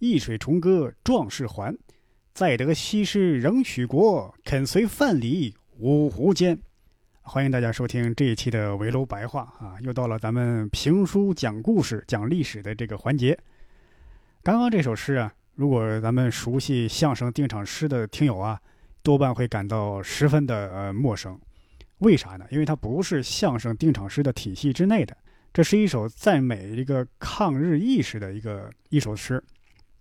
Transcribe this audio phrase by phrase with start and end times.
[0.00, 1.76] 一水重歌壮士还，
[2.32, 6.58] 再得西施仍许国，肯随范蠡五湖间。
[7.22, 9.76] 欢迎大家收听这一期的围楼白话啊！
[9.82, 13.38] 又到了咱们评书讲故事、讲历史的这个环节。
[14.42, 18.60] 刚刚这首诗啊，如果咱们熟悉相声定场诗的听友啊，
[19.02, 21.38] 多半会感到十分的呃陌生。
[21.98, 22.44] 为啥呢？
[22.50, 25.16] 因为它不是相声定场诗的体系之内的，
[25.52, 29.42] 这是一首赞美一个抗日意识的一个一首诗。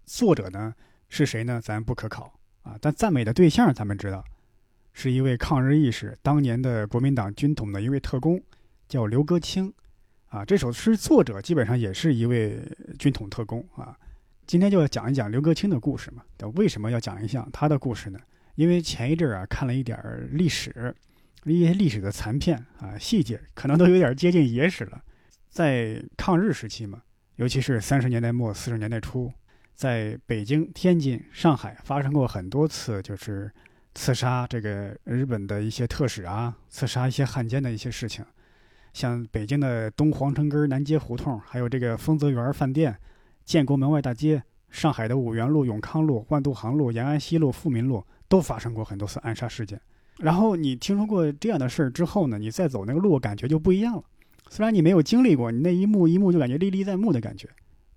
[0.06, 0.74] 作者呢
[1.10, 1.62] 是谁呢？
[1.62, 4.24] 咱不可考啊，但赞美的对象咱们知道。
[4.96, 8.40] 是一位抗日义士，当年的国民党军统的一位特工，
[8.88, 9.74] 叫刘戈清，
[10.28, 12.60] 啊，这首诗作者基本上也是一位
[13.00, 13.98] 军统特工啊。
[14.46, 16.24] 今天就要讲一讲刘戈清的故事嘛。
[16.56, 18.20] 为什么要讲一下他的故事呢？
[18.54, 19.98] 因为前一阵啊看了一点
[20.32, 20.94] 历史，
[21.46, 25.02] 一些历史的残片啊，细节可能都有点接近野史了。
[25.50, 27.02] 在抗日时期嘛，
[27.38, 29.32] 尤其是三十年代末四十年代初，
[29.74, 33.52] 在北京、天津、上海发生过很多次，就是。
[33.96, 38.26] 刺杀这个日本的一些特使啊，刺杀一些汉奸的一些事情，
[38.92, 42.98] 像北京的东皇城根南街胡同，还有这个丰泽园饭店、
[43.46, 49.80] 建国门外大街，上海的五原路、永康路、万渡航路、延安西路、富民路，都发生过很多次暗杀事件。
[50.18, 54.04] 然后你听说过这样的事儿之后呢，你再走那个路，感觉就不一样了。
[54.50, 57.48] 虽然你没有经历过，你那一幕一幕就感觉历历在目的感觉，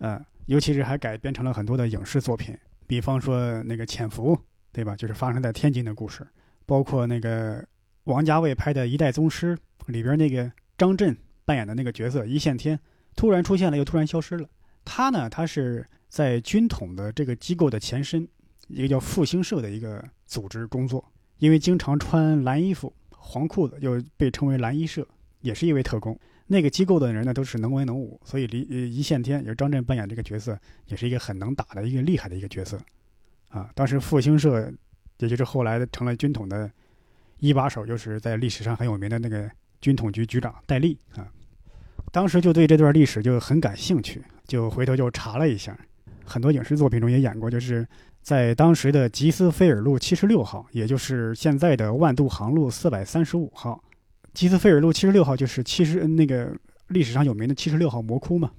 [0.00, 4.34] 嗯，尤其是还改编成了很多的影视作品，比方说那个《潜伏》。
[4.72, 4.94] 对吧？
[4.94, 6.22] 就是发生在天津的故事，
[6.66, 7.66] 包括那个
[8.04, 12.78] 王家卫拍的《一代宗师》里边那个张震扮演的那个角色一线天，
[13.14, 14.46] 突然出现了又突然消失了。
[14.84, 18.28] 他呢，他是在军统的这个机构的前身，
[18.68, 21.02] 一个叫复兴社的一个组织工作，
[21.38, 25.08] 因为经常穿蓝衣服、黄裤子，又被称为蓝衣社，
[25.40, 26.20] 也是一位特工。
[26.48, 32.78] 那个机构的人呢，都是能文能武，所以离呃一线天也是张震扮演这个角色，也是一个很能打的一个厉害的一个角色。
[33.48, 34.72] 啊，当时复兴社，
[35.18, 36.70] 也就是后来成了军统的
[37.38, 41.26] 一把手，就是在历史上很有名的那个军统局局长戴笠啊。
[42.12, 45.76] 当时就对这段历史就很感兴趣，就回头就查了一下，
[46.24, 47.86] 很多影视作品中也演过，就是
[48.22, 53.82] 在当时的吉斯菲尔路七十六号，也就是现在的万渡航路四百三十五号。
[54.36, 56.54] 吉斯菲尔路七十六号就是七十那个
[56.88, 58.50] 历史上有名的七十六号魔窟嘛，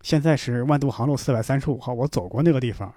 [0.00, 2.94] 现在是万渡航路四百三十五号，我走过那个地方。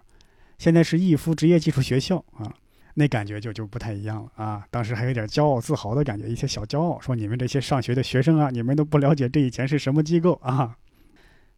[0.60, 2.54] 现在是义夫职业技术学校啊，
[2.94, 4.64] 那感觉就就不太一样了啊。
[4.70, 10.78] 当时还有点骄傲自豪的感觉，一些小骄傲，说你们这些上学的学生啊，你们都不了解这以前是什么机构啊。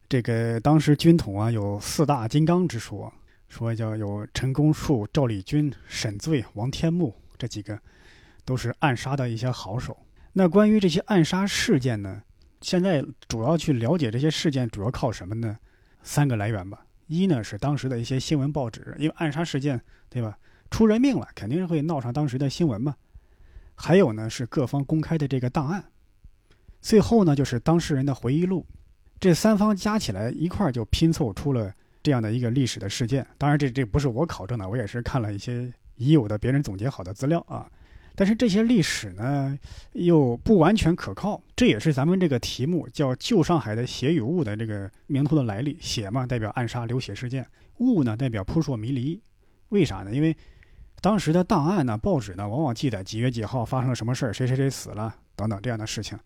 [0.07, 3.11] 这个当时军统啊有四大金刚之说，
[3.49, 7.77] 说叫有陈公树、赵立军、沈醉、王天木这几个，
[8.45, 9.97] 都是暗杀的一些好手。
[10.33, 12.21] 那关于这些暗杀事件呢，
[12.61, 15.57] 现在主要去了解这些事件，主要靠什么呢？
[16.03, 16.85] 三个来源吧。
[17.07, 20.37] 一呢是当时的一些新闻报纸，因为暗杀事件，对吧？
[20.69, 22.95] 出人命了，肯定是会闹上当时的新闻嘛。
[23.73, 25.83] 还有呢是各方公开的这个档案，
[26.79, 28.65] 最后呢就是当事人的回忆录，
[29.19, 31.73] 这三方加起来一块儿就拼凑出了
[32.03, 33.25] 这样的一个历史的事件。
[33.37, 37.67] 当然，这这不是我考证的，我也是看了一些已有的别人总结好的资料啊。
[38.19, 39.57] 但是这些历史呢，
[39.93, 45.77] 又不完全可靠，这也是咱们这个题目叫《旧上海的血与雾》的这个名头的来历。
[45.79, 47.41] 血嘛，代表暗杀流血事件；
[47.77, 49.17] 雾呢，代表扑朔迷离。
[49.69, 50.13] 为啥呢？
[50.13, 50.35] 因为
[50.99, 56.19] 当时的档案呢、报纸呢，往往记载几月几号发生了什么事儿，谁谁谁死了等等这样的事情。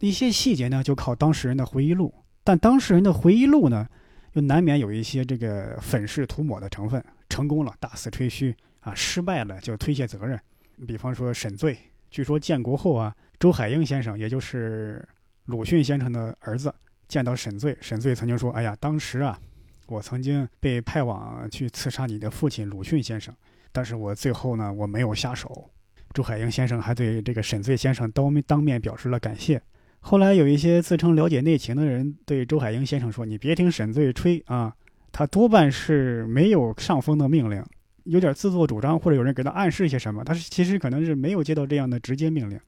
[0.00, 2.12] 一些细节呢，就靠当事人的回忆录。
[2.42, 3.86] 但当事人的回忆录呢，
[4.32, 7.00] 又难免有一些这个粉饰涂抹的成分。
[7.28, 10.40] 成功了，大肆吹嘘啊；失败了，就推卸责任。
[10.86, 11.78] 比方说沈醉，
[12.10, 15.06] 据说建国后啊，周海婴先生，也就是
[15.44, 16.74] 鲁迅先生的儿子，
[17.06, 19.38] 见到沈醉，沈醉曾经说：“哎呀，当时啊，
[19.86, 23.34] 我曾经被派往去刺杀你的父亲鲁迅先生，
[23.70, 25.70] 但是我最后呢，我没有下手。”
[26.12, 29.60] 周海婴先生还对这个沈醉先生当当面表示了感谢。
[30.00, 34.74] 后来有一些自称了解内情的人对周海婴先生说：“你别听沈醉吹啊，
[35.12, 37.62] 他多半是没有上峰的命令。”
[38.06, 42.58] 有点自作主张，或者有人给他暗示一些什么，他是其实可能是没有接到这样的直接命令，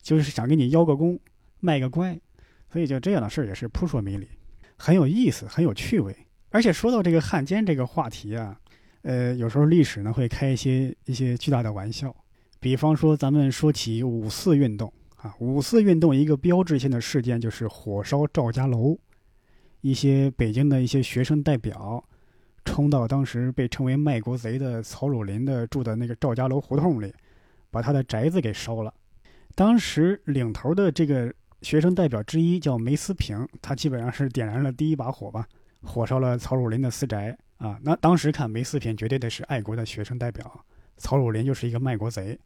[0.00, 1.18] 就是想给你邀个功，
[1.60, 2.18] 卖个乖，
[2.72, 4.26] 所以就这样的事儿也是扑朔迷离，
[4.76, 6.16] 很有意思，很有趣味。
[6.50, 8.58] 而且说到这个汉奸这个话题啊，
[9.02, 12.14] 呃，有时候历史呢会开一些一些巨大的玩笑，
[12.60, 18.96] 比方说咱们说起五四运动啊，五四运动一个标志性的事件就是火烧赵家楼，
[19.80, 22.02] 一些北京的一些学生代表
[22.66, 27.10] 冲到当时被称为卖国贼的曹汝霖的住的那个赵家楼胡同里，
[27.70, 28.92] 把他的宅子给烧了。
[29.54, 31.32] 当时领头的这个
[31.62, 35.46] 学生代表之一叫梅思平，他基本上是点燃了第一把火吧，
[35.82, 37.34] 火烧了曹汝霖的私宅。
[37.56, 40.62] 啊，那当时看梅思平绝对的是爱国的学生代表，
[40.98, 42.38] 曹汝霖就是一个卖国贼。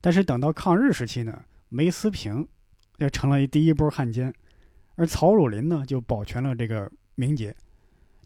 [0.00, 2.48] 但是等到抗日时期呢，梅思平
[2.98, 4.34] 就成了第一波汉奸，
[4.96, 7.54] 而曹汝霖呢就保全了这个名节，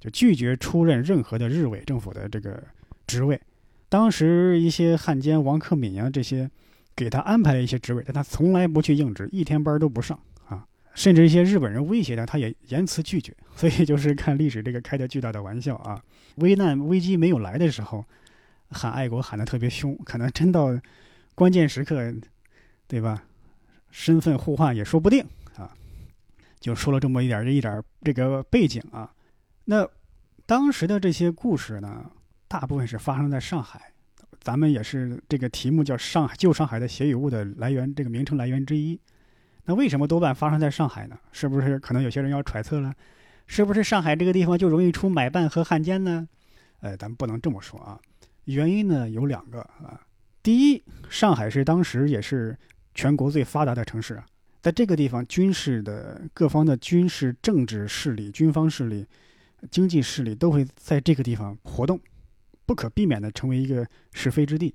[0.05, 2.62] 就拒绝出任任何的日伪政府的这个
[3.06, 3.41] 职位。
[3.89, 6.51] 当时一些汉奸王克敏啊这些，
[6.95, 10.67] 给他安排了一些职位，但他从来不去应职，一天班都不上啊。
[10.95, 13.35] 甚至一些日本人威胁他，他也严词拒绝。
[13.56, 16.03] 所以就是看历史这个开的巨大的玩笑啊！
[16.35, 18.05] 危难危机没有来的时候，
[18.69, 20.79] 喊爱国喊得特别凶，可能真到
[21.35, 22.12] 关键时刻，
[22.87, 23.25] 对吧？
[23.91, 25.25] 身份互换也说不定
[25.56, 25.73] 啊！
[26.61, 29.11] 就说了这么一点这一点这个背景啊。
[29.67, 29.89] 那
[30.46, 32.11] 当时的这些故事呢，
[32.49, 33.93] 大部分是发生在上海。
[34.41, 39.00] 咱们也是这个题目叫《上海旧上海的血与物》的来源，这个名称来源之一。
[39.64, 41.17] 那为什么多半发生在上海呢？
[41.32, 42.93] 是不是可能有些人要揣测了？
[43.46, 46.29] 是不是上海这个地方就容易出买办和汉奸呢？
[46.81, 47.99] 呃，咱们不能这么说啊。
[48.44, 49.99] 原因呢有两个啊。
[50.43, 52.55] 第一，上海是当时也是
[52.94, 54.23] 全国最发达的城市，
[54.61, 59.06] 在这个地方，军事的各方的军事、政治势力、军方势力、
[59.71, 62.01] 经济势力都会在这个地方活动，
[62.67, 64.75] 不可避免的成为一个是非之地。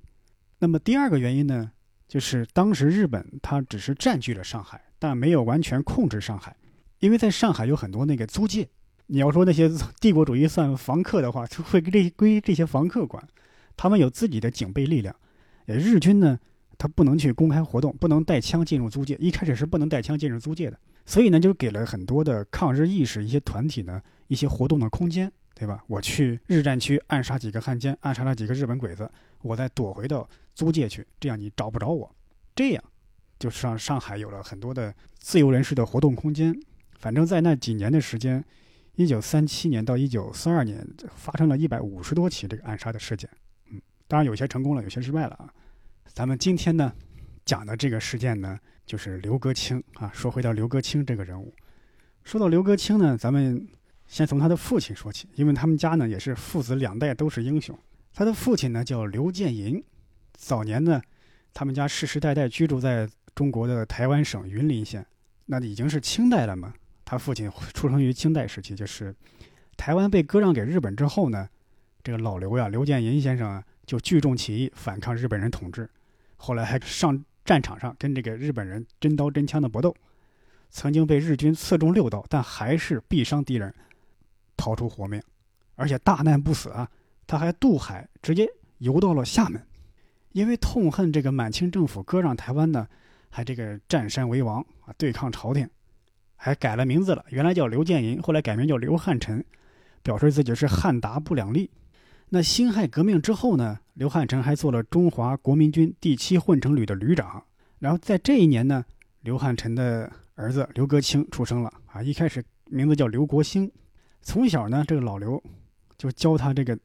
[0.60, 1.72] 那么第二个原因呢？
[2.08, 6.56] 就是当时日本，它只是占据了上海，但没有完全控制上海，
[7.00, 8.68] 因为在上海有很多那个租界。
[9.06, 9.70] 你要说那些
[10.00, 13.28] 帝国主义算房客的话，就会这归这些房客管，
[13.78, 15.16] 他们有自己的警备力量。
[15.68, 16.40] 呃，日军呢，
[16.80, 25.84] 他不能去公开活动，不能带枪进入租界，一开始是不能带枪进入租界的，所以呢，就给了很多的抗日意识一些团体呢一些活动的空间，对吧？
[25.88, 29.12] 我去日战区暗杀几个汉奸，暗杀了几个日本鬼子，
[29.42, 30.26] 我再躲回到。
[30.56, 32.14] 租界去，这样你找不着我，
[32.54, 32.84] 这样
[33.40, 36.54] 就是让上海有了很多的自由人士的活动空间。
[36.98, 38.44] 反正，在那几年的时间，
[38.96, 40.86] 一九三七年到一九四二年，
[41.16, 43.30] 发生了一百五十多起这个暗杀的事件。
[43.72, 45.48] 嗯，当然有些成功了，有些失败了啊。
[46.08, 46.92] 咱们今天呢
[47.46, 50.12] 讲的这个事件呢，就是刘格清啊。
[50.14, 51.54] 说回到刘格清这个人物，
[52.26, 53.66] 说到刘格清呢，咱们
[54.10, 57.78] 先从他的父亲说起，因为他们家呢也是父子两代都是英雄。
[58.12, 59.82] 他的父亲呢叫刘建银。
[60.34, 61.00] 早年呢，
[61.54, 65.06] 他们家世世代代居住在中国的台湾省云林县，
[65.46, 66.74] 那已经是清代了嘛。
[67.06, 69.16] 他父亲出生于清代时期，就是
[69.78, 71.48] 台湾被割让给日本之后呢，
[72.02, 75.88] 这个老刘呀，刘建银先生啊，就聚众起义反抗日本人统治，
[76.38, 79.96] 后来还上战场上跟这个日本人真刀真枪的搏斗，
[80.70, 83.74] 曾经被日军刺中六刀，但还是毙伤敌人，
[84.60, 85.22] 逃出活命，
[85.76, 86.86] 而且大难不死啊，
[87.26, 88.46] 他还渡海直接
[88.80, 89.66] 游到了厦门。
[90.34, 92.88] 因为痛恨这个满清政府割让台湾呢，
[93.30, 95.68] 还这个占山为王啊，对抗朝廷，
[96.36, 97.26] 还改了名字了。
[97.30, 99.44] 原来叫刘建银，后来改名叫刘汉臣，
[100.04, 101.72] 表示自己是汉达不两立。
[102.30, 107.44] 那辛亥革命之后呢，刘汉臣还做了中华国民军第七混成旅的旅长。
[107.80, 108.86] 然后在这一年呢，
[109.22, 113.72] 刘汉臣的儿子刘格清出生了啊，一开始名字叫刘国兴。
[114.22, 115.42] 从小呢，这个老刘
[115.98, 116.78] 就教他这个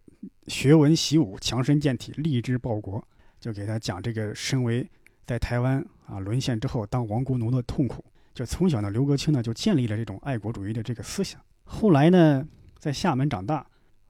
[0.47, 3.03] 学文习武，强身健体，立志报国。
[3.41, 4.91] 就给他讲这个身为
[5.27, 8.03] 在台湾啊沦陷之后当亡国奴的痛苦。
[8.33, 11.39] 就从小呢，刘格清呢就建立了这种爱国主义的这个思想。
[11.63, 12.43] 后来呢，
[12.79, 13.67] 在厦门长大，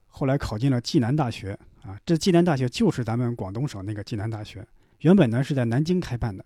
[0.07, 1.51] 后来考进了暨南大学
[1.81, 1.99] 啊。
[2.05, 4.65] 这暨南大学就是咱们广东省那个暨南大学。
[5.01, 6.45] 原本呢是在南京开办的，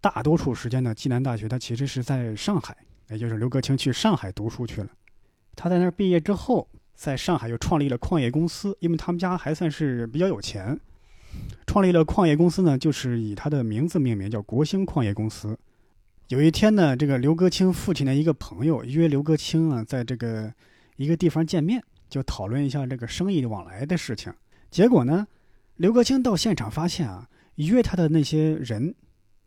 [0.00, 2.74] 大多数时间呢，暨南大学它其实是在上海，
[3.10, 4.88] 也就是刘格清去上海读书去了。
[5.62, 10.80] 他在那儿毕业之后，在上海又创立了矿业公司，因为他们家还算是比较有钱。
[11.66, 15.54] 创立了矿业公司呢，就是以他的名字命名，叫国兴矿业公司。
[16.28, 20.50] 有一天呢，这个刘格清父亲的一个朋友约刘格清啊，在这个
[20.96, 24.32] 一个地方见面，就讨论一下这个生意往来的事情。
[24.70, 25.26] 结果呢，
[25.76, 28.94] 刘格清到现场发现啊，约他的那些人，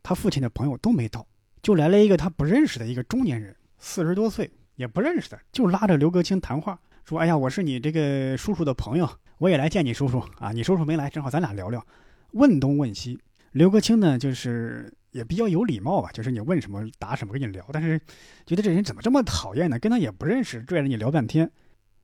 [0.04, 1.26] 他父亲的朋友都没到，
[1.64, 11.86] 就来了一个他不认识的一个中年人，四十多岁，也不认识的，就拉着刘格清谈话，说：“哎呀，我是你这个叔叔的朋友，我也来见你叔叔啊，你叔叔没来，正好咱俩聊聊。”
[12.34, 13.20] 问东问西，
[13.52, 17.64] 刘格清呢，就是也比较有礼貌吧，就是你问什么答什么，跟你聊。
[17.72, 18.00] 但是
[18.46, 19.78] 觉得这人怎么这么讨厌呢？
[19.78, 21.50] 跟他也不认识，拽着你聊半天。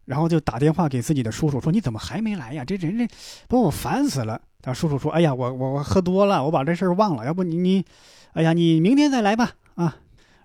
[0.05, 2.65] 然后就打电话给自己的叔叔说：“你怎么还没来呀？
[2.65, 3.07] 这人这
[3.47, 7.25] 把我烦死了。”他叔叔说：“哎呀，我我我喝多了，我把这事儿忘了。
[7.25, 7.85] 要不你你，
[8.33, 9.97] 哎呀，你明天再来吧。”啊，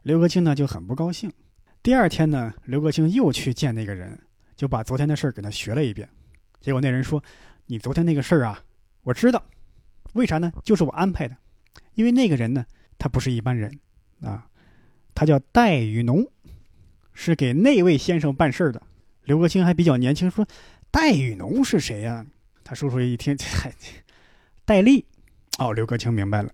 [0.03, 1.33] 刘格清呢就很不高兴。
[1.85, 4.19] 第二天呢，刘克清又去见那个人，
[4.57, 6.09] 就把昨天的事儿给他学了一遍。
[6.59, 7.23] 结果那人说
[7.69, 8.59] ：“你昨天那个事儿啊，
[9.03, 9.45] 我知道，
[10.15, 10.51] 为啥呢？
[10.63, 11.37] 就是我安排的。
[11.93, 12.65] 因为那个人呢，
[12.97, 13.71] 他不是一般人
[14.23, 14.47] 啊，
[15.15, 16.27] 他叫戴雨农，
[17.13, 18.81] 是给那位先生办事儿的。”
[19.25, 20.49] 刘克清还比较年轻，说
[20.91, 22.25] ：“戴雨农是谁呀？”
[22.65, 23.71] 他叔叔一听，嗨，
[24.65, 25.05] 戴笠。
[25.59, 26.51] 哦，刘克清明白了，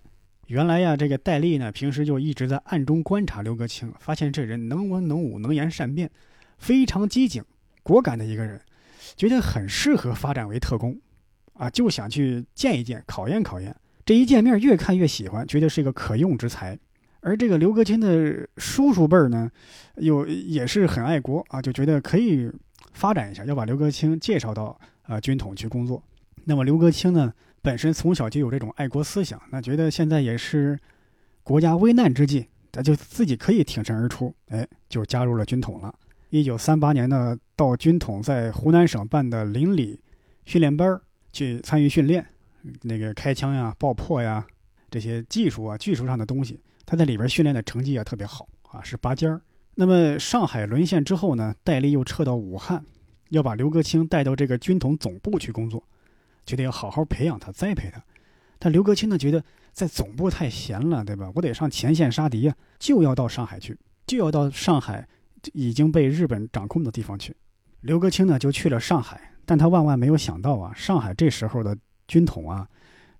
[0.51, 6.11] 原来呀，这个戴笠呢，平时就一直在暗中观察刘克清，发现这人能文能武，能言善辩，
[6.57, 7.41] 非常机警、
[7.83, 8.59] 果敢的一个人，
[9.15, 10.99] 觉得很适合发展为特工，
[11.53, 13.73] 啊，就想去见一见，考验考验。
[14.03, 16.77] 这一见面，越看越喜欢，觉得是一个可用之才。
[17.21, 19.49] 而这个刘克清的叔叔辈儿呢，
[19.95, 22.51] 有也是很爱国啊，就觉得可以
[22.91, 26.03] 发展一下，要把刘克清介绍到啊军统去工作。
[26.43, 30.79] 那么刘克清呢，本身从小就有这种爱国思想，那觉得现在也是
[31.43, 35.93] 国家危难之际，他就自己可以挺身而出，哎，就加入了军统了。
[36.29, 39.99] 一九三八年呢，到军统在湖南省办的邻里
[40.45, 40.99] 训练班
[41.31, 42.25] 去参与训练，
[42.81, 44.45] 那个开枪呀、爆破呀
[44.89, 46.59] 这些技术啊、技术上的东西。
[46.85, 49.41] 他在里边训练的成绩也特别好啊，是拔尖儿。
[49.75, 52.83] 那么上海沦陷之后呢，戴笠又撤到武汉，
[53.29, 55.83] 要把刘克清带到这个军统总部去工作，
[56.51, 58.03] 觉得要好好培养他、栽培他。
[58.59, 59.41] 但刘克清呢，觉得
[59.71, 61.31] 在总部太闲了，对吧？
[61.33, 65.07] 我得上前线杀敌呀，就要到上海去，就要到上海
[65.53, 67.33] 已经被日本掌控的地方去。
[67.79, 72.67] 刘克清呢，就去了上海，但他万万没有想到啊，上海这时候的军统啊，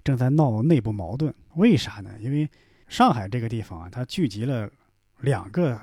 [0.04, 1.34] 正在闹内部矛盾。
[1.56, 2.12] 为啥呢？
[2.20, 2.50] 因为
[2.90, 4.70] 上海这个地方啊，它聚集了
[5.22, 5.80] 两个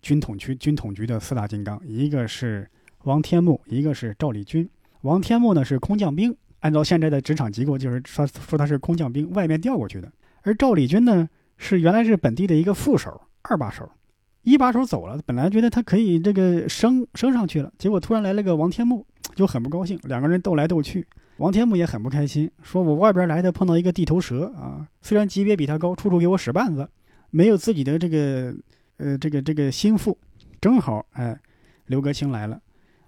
[0.00, 2.70] 军统区、军统局的四大金刚，一个是
[3.02, 4.68] 王天木，一个是赵立军。
[5.02, 10.10] 王天木呢是空降兵，按照现在的职场机构，就是说说他是空降兵，外面调过去的。
[10.42, 13.90] 而赵立军呢是原来是本地的一个副手、二把手，
[14.42, 21.06] 一把手走了，本来觉得他可以这个升升上去了，结果突然来了个王天木，就很不高兴，两个人斗来斗去。
[21.38, 26.88] 王天木也很不开心，说：“我外边来的碰到一个地头蛇啊，虽然级别比他高，处处给我使绊子，
[27.30, 28.54] 没有自己的这个，
[28.96, 30.16] 呃，这个这个心腹，
[30.62, 31.38] 正好哎，
[31.86, 32.58] 刘格清来了。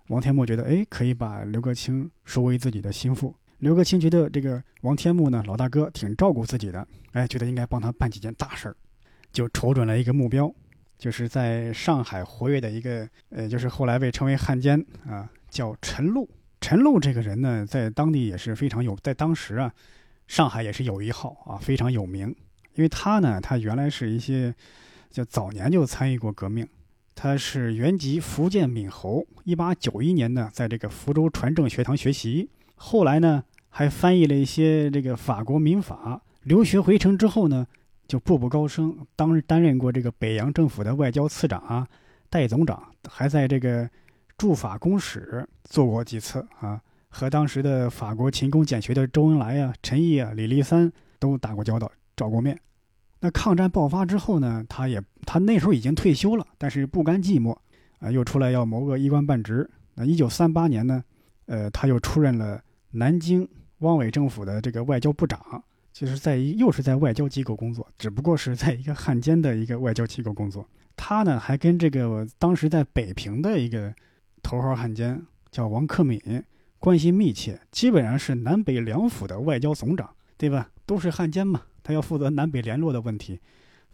[0.08, 3.34] 王天木觉得哎，可以把刘克清收为自己的心腹。
[3.58, 8.76] 刘克清觉得这个王天木呢，老大哥挺照顾自己的，哎，觉得应该帮他办几件大事儿，
[9.32, 10.52] 就瞅准了一个目标，
[10.96, 16.28] 就是在上海活跃的一个，呃，就是后来被称为汉奸啊，叫陈露。”
[16.60, 19.72] 陈露这个人呢，在当地也是非常有，在当时啊，
[20.26, 22.34] 上海也是有一号啊，非常有名。
[22.74, 24.54] 因为他呢，他原来是一些，
[25.10, 26.66] 就早年就参与过革命。
[27.20, 36.22] 他是原籍福建闽侯，一八九一年呢，在这个福州船政学堂学习，后来呢，还翻译了一些这个法国民法。
[36.44, 37.66] 留学回城之后呢，
[38.06, 41.88] 就步步高升，当担任过这个北洋政府的外交次长啊、
[42.30, 43.90] 代总长，还在这个。
[44.37, 52.56] 驻法公使做过几次啊，和当时的法国勤工俭学的周恩来啊、陈毅啊、李立三都打过交道，照过面。
[53.20, 57.56] 那抗战爆发之后呢，他也他那时候已经退休了，但是不甘寂寞
[57.98, 59.68] 啊，又出来要谋个一官半职。
[59.94, 61.02] 那一九三八年呢，
[61.46, 63.48] 呃，他又出任了南京
[63.78, 65.40] 汪伪政府的这个外交部长，
[65.92, 70.68] 就是在又是在外交机构工作，只不过是在一个汉奸的一个外交机构工作。
[70.96, 73.94] 他呢，还跟这个当时在北平的一个。
[74.40, 75.20] 头号汉奸
[75.50, 76.18] 叫王克敏，
[76.78, 80.08] 关系密切，基本上是南北两府的外交总长，
[80.38, 80.70] 对吧？
[80.87, 83.40] 都是汉奸嘛，他要负责南北联络的问题，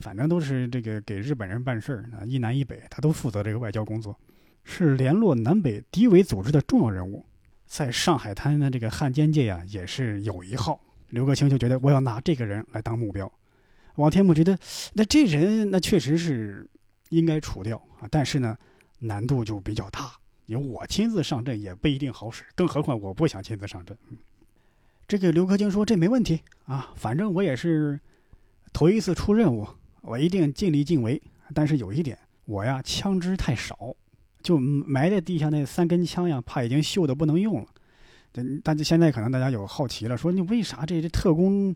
[0.00, 4.18] 反正都是这个给日本人办事儿啊，一南一北，他都负责这个外交工作，
[4.64, 7.24] 是联络南北敌伪组织的重要人物，
[7.66, 10.80] 在上海滩的这个汉奸界呀，也是有一号。
[11.10, 13.32] 刘克清就觉得我要拿这个人来当目标，
[13.94, 14.58] 王天木觉得
[14.94, 16.68] 那这人那确实是
[17.10, 18.58] 应该除掉啊，但是呢，
[18.98, 20.10] 难度就比较大。
[20.46, 23.96] 由我亲自上阵也不一定好使，更何况我不想亲自上阵。
[25.06, 27.98] 这个刘克清说：“这没问题啊，反正我也是
[28.72, 29.66] 头一次出任务，
[30.00, 31.20] 我一定尽力尽为。
[31.54, 33.94] 但是有一点，我呀枪支太少，
[34.42, 37.68] 就埋在地下那三根枪呀，怕已经锈的不能用了。
[38.62, 41.74] 但是现在可能大家有好奇了，说你为啥这这特工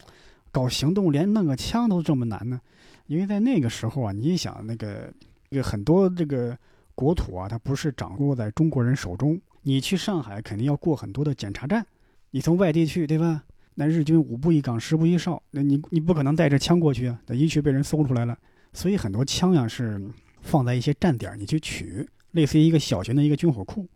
[0.51, 2.61] 搞行动连弄个枪都这么难呢？
[3.07, 5.13] 因为在那个时候啊，你想那个
[5.51, 6.57] 那个很多这个。”
[6.99, 9.41] 国土啊，它不是掌握在中国人手中。
[9.63, 11.87] 你去上海肯定要过很多的检查站，
[12.31, 13.45] 你从外地去，对吧？
[13.75, 18.37] 那日军五步一岗，十步一哨，那你你不可能带着枪过去啊，那一去被人搜出来了。
[18.73, 20.01] 所以很多枪呀是
[20.43, 23.87] 放在一些站点，你去取，类似于一个小型的一个军火库。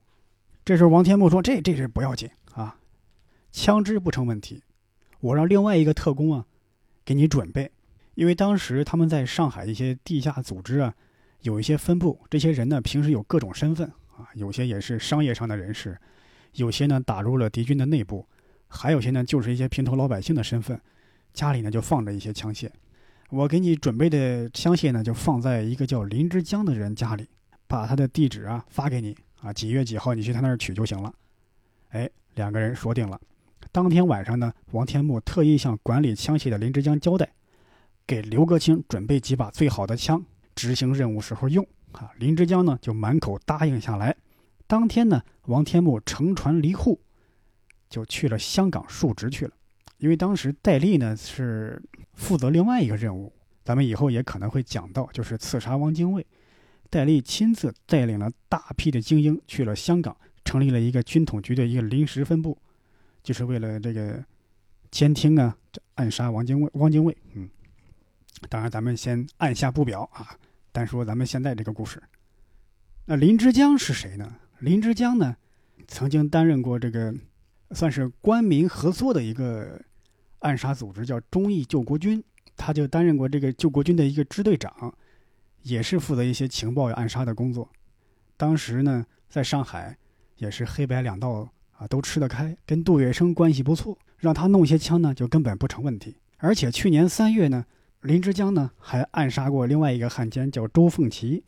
[0.64, 2.78] 这时候王天木说：“这这是不要紧啊，
[3.50, 4.62] 枪支不成问题，
[5.20, 6.46] 我让另外一个特工啊
[7.04, 7.70] 给你准备，
[8.14, 10.94] 因为当时他们在上海一些地下组织啊
[11.40, 15.98] 有一些分部，这些人呢平时有各种身份啊，有些也是商业上的人士，
[16.54, 18.26] 有些呢打入了敌军的内部，
[18.68, 20.80] 还有些呢就是一些平头老百姓的身份，
[21.32, 22.68] 家里呢就放着一些枪械。
[23.30, 27.26] 我给你准备的枪械呢就放在一个叫林之江的人家里，
[27.66, 31.12] 把他的地址啊发给你啊，几月几号你去他那儿取就行了。
[31.90, 33.18] 哎，两个人说定了。
[33.70, 37.32] 当天晚上呢，王天木特意向管理枪械的林之江交代，
[38.06, 40.22] 给刘格清准备几把最好的枪，
[40.54, 41.66] 执行任务时候用。
[41.92, 44.14] 啊，林之江呢就满口答应下来。
[44.72, 46.98] 当天呢，王天木乘船离沪，
[47.90, 49.52] 就去了香港述职去了。
[49.98, 51.78] 因为当时戴笠呢是
[52.14, 53.30] 负责另外一个任务，
[53.62, 56.26] 咱们以后也可能会讲到，就是刺杀汪精卫。
[56.88, 62.56] 戴笠亲自带领了大批的精英去了香港，成立了一个军统局的一个临时分部，
[63.22, 64.24] 就是为了这个
[64.90, 65.54] 监听啊，
[65.96, 66.70] 暗杀王精卫。
[66.76, 67.46] 汪精卫，嗯，
[68.48, 70.34] 当然咱们先按下不表啊，
[70.72, 72.02] 单说咱们现在这个故事。
[73.04, 74.38] 那林之江是谁呢？
[74.62, 75.36] 林之江呢，
[75.88, 77.12] 曾经担任过这个，
[77.72, 79.82] 算是官民合作的一个
[80.38, 82.22] 暗杀组织，叫忠义救国军，
[82.56, 84.94] 他就担任过这个救国军的一个支队长。
[85.62, 87.68] 也是负责一些情报暗杀的工作。
[88.36, 89.96] 当时呢，在上海
[90.36, 96.16] 也是黑白两道啊都吃得开，跟杜月笙关系不错，让他弄些枪呢就根本不成问题。
[96.38, 97.64] 而且去年三月呢，
[98.02, 101.42] 林之江呢还暗杀过另外一个汉奸叫周凤岐，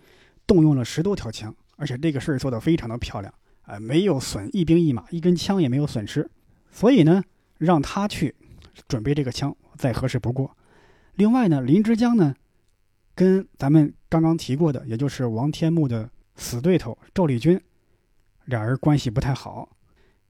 [0.46, 6.30] 动用了十多条枪，而且这个事儿做得非常的漂亮啊，没有损一兵一马，一根枪也没有损失。
[6.70, 7.22] 所以呢，
[7.58, 8.34] 让他去
[8.88, 10.56] 准备这个枪再合适不过。
[11.14, 12.34] 另外呢，林之江呢。
[13.16, 17.60] 跟咱们刚刚提过的，也就是王天木的死对头赵立军，
[18.46, 19.68] 俩人关系不太好，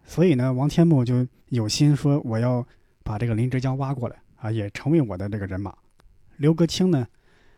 [0.04, 2.62] 所以呢，王天木就有心说我要
[3.02, 5.74] 把这个林之江挖过来啊，也成为我的这个人马。
[6.36, 7.06] 刘格清呢，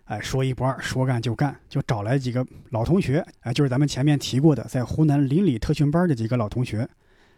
[0.06, 6.88] 哎，说一不二，说干就干，就找来几个老同学，哎，就是咱们前面提过的，在湖南邻里特训班的几个老同学，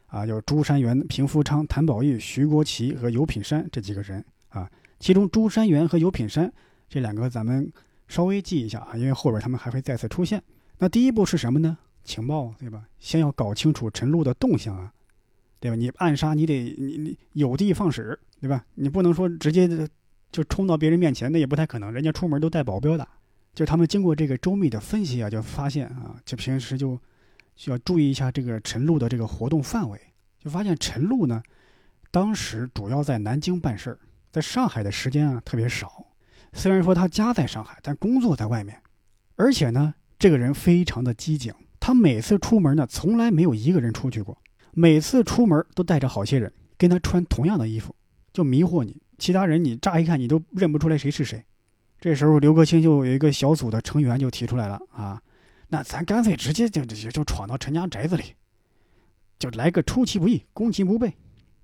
[0.07, 6.53] 啊，有朱山元、平福昌、谭宝玉、徐国奇和尤品山这几个人啊，其中朱山元和尤品山。
[6.91, 7.71] 这两个咱们
[8.07, 10.43] 稍微记一下啊，因为后边他们还会再次出现。
[10.79, 11.77] 那第一步是什么呢？
[12.05, 12.83] 情报，对吧？
[12.99, 14.93] 先要搞清楚陈露的动向啊，
[15.61, 15.75] 对吧？
[15.75, 18.65] 你暗杀，你得你你有的放矢，对吧？
[18.75, 19.67] 你不能说直接
[20.31, 21.93] 就冲到别人面前，那也不太可能。
[21.93, 23.07] 人家出门都带保镖的。
[23.55, 27.01] 就他们经过这个周密的分析啊，就发现啊，就平时就
[27.57, 30.01] 需要注意一下这个陈露的这个活动范围。
[30.39, 31.43] 就发现陈露呢，
[32.13, 33.99] 当时主要在南京办事儿，
[34.31, 36.07] 在上海的时间啊特别少。
[36.53, 38.81] 虽然说他家在上海，但工作在外面，
[39.35, 41.53] 而且呢，这个人非常的机警。
[41.81, 44.37] 他每次出门呢，从来没有一个人出去过，
[44.73, 47.95] 每次出门都带着好些人，跟他穿同样的衣服，
[48.33, 49.03] 就迷惑你。
[49.19, 51.45] 其他人你乍一看你都认不出来谁是谁。
[52.01, 55.21] 这时候刘克清就有一个小组的成员就提出来了啊，
[55.69, 58.23] 那咱干脆直接就就就闯到陈家宅子里，
[59.39, 61.13] 就来个出其不意，攻其不备。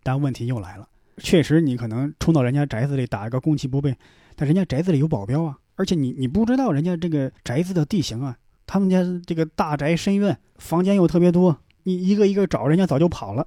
[0.02, 0.88] 但问题又来了，
[1.18, 3.96] 确实你可能冲到人家宅子里打一个攻其不备。
[4.36, 8.36] 但人家宅子里有保镖啊，而且你你不知道人家这个宅子的地形啊，
[8.66, 13.46] 他们家这个大宅深院，房间又特别多，你一个一个找，人家早就跑了，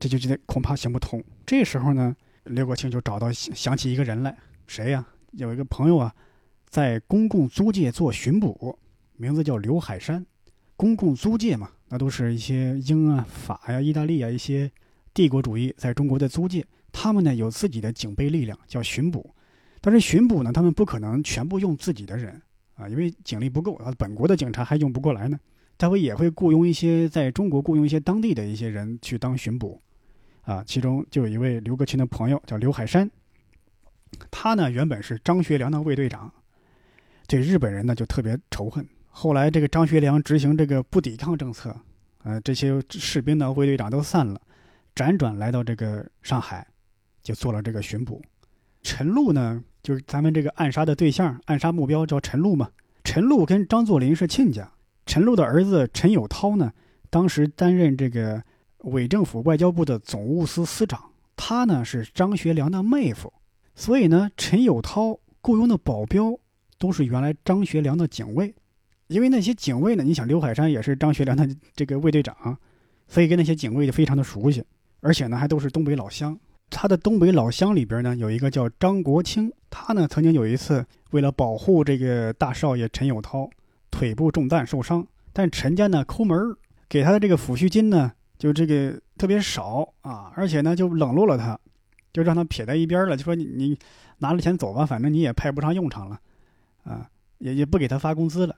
[0.00, 1.22] 这就觉得恐怕行不通。
[1.46, 5.06] 这时候呢，刘国庆就找到想起一个人来，谁呀？
[5.32, 6.14] 有一个朋友啊，
[6.68, 8.78] 在公共租界做巡捕，
[9.16, 10.24] 名字叫刘海山。
[10.76, 14.70] 公共租界嘛，那都是一些英啊、法呀、意大利啊一些
[15.14, 19.34] 帝国主义在中国的租界，他们呢有自己的警备力量，叫巡捕。
[19.80, 22.42] 但是巡捕呢，他们不可能全部用自己的人
[22.74, 25.38] 啊，因为警力不够啊，本国的警察还用不过来呢。
[25.76, 29.80] 他会也会雇佣一些在中国雇佣一些当地的一些人去当巡捕，
[30.44, 33.10] 啊，其中就有一位刘格群的朋友叫刘海山，
[34.30, 36.32] 他呢原本是张学良的卫队长，
[37.26, 38.86] 对日本人呢就特别仇恨。
[39.08, 41.74] 后来这个张学良执行这个不抵抗政策，
[42.24, 44.40] 呃，这些士兵的卫队长都散了，
[44.94, 46.66] 辗转来到这个上海，
[47.22, 48.22] 就做了这个巡捕。
[48.82, 49.62] 陈露呢？
[49.82, 52.70] 就是咱们这个暗杀的对象，暗杀目标叫陈露嘛。
[53.02, 54.72] 陈露跟张作霖是亲家。
[55.04, 56.72] 陈露的儿子陈友涛呢，
[57.10, 58.42] 当时担任这个
[58.84, 61.02] 伪政府外交部的总务司司长。
[61.36, 63.32] 他呢是张学良的妹夫，
[63.74, 66.32] 所以呢，陈友涛雇佣的保镖
[66.78, 68.54] 都是原来张学良的警卫。
[69.08, 72.56] 因为那些警卫呢，你想刘海山也是张学良的这个卫队长，
[73.08, 74.64] 所以跟那些警卫就非常的熟悉，
[75.00, 76.38] 而且呢还都是东北老乡。
[76.70, 83.48] 他的东北老乡里边呢，有一个叫张国清，他呢曾经有一次为了保护这个大少爷陈友涛，
[83.90, 86.56] 腿部中弹受伤，但陈家呢抠门儿
[86.88, 91.58] 给他的这个抚恤金呢就这个特别少啊，而且呢就冷落了他，
[92.12, 93.78] 就让他撇在一边了，就说你你
[94.18, 96.20] 拿了钱走吧，反正你也派不上用场了，
[96.82, 98.56] 啊，也也不给他发工资了。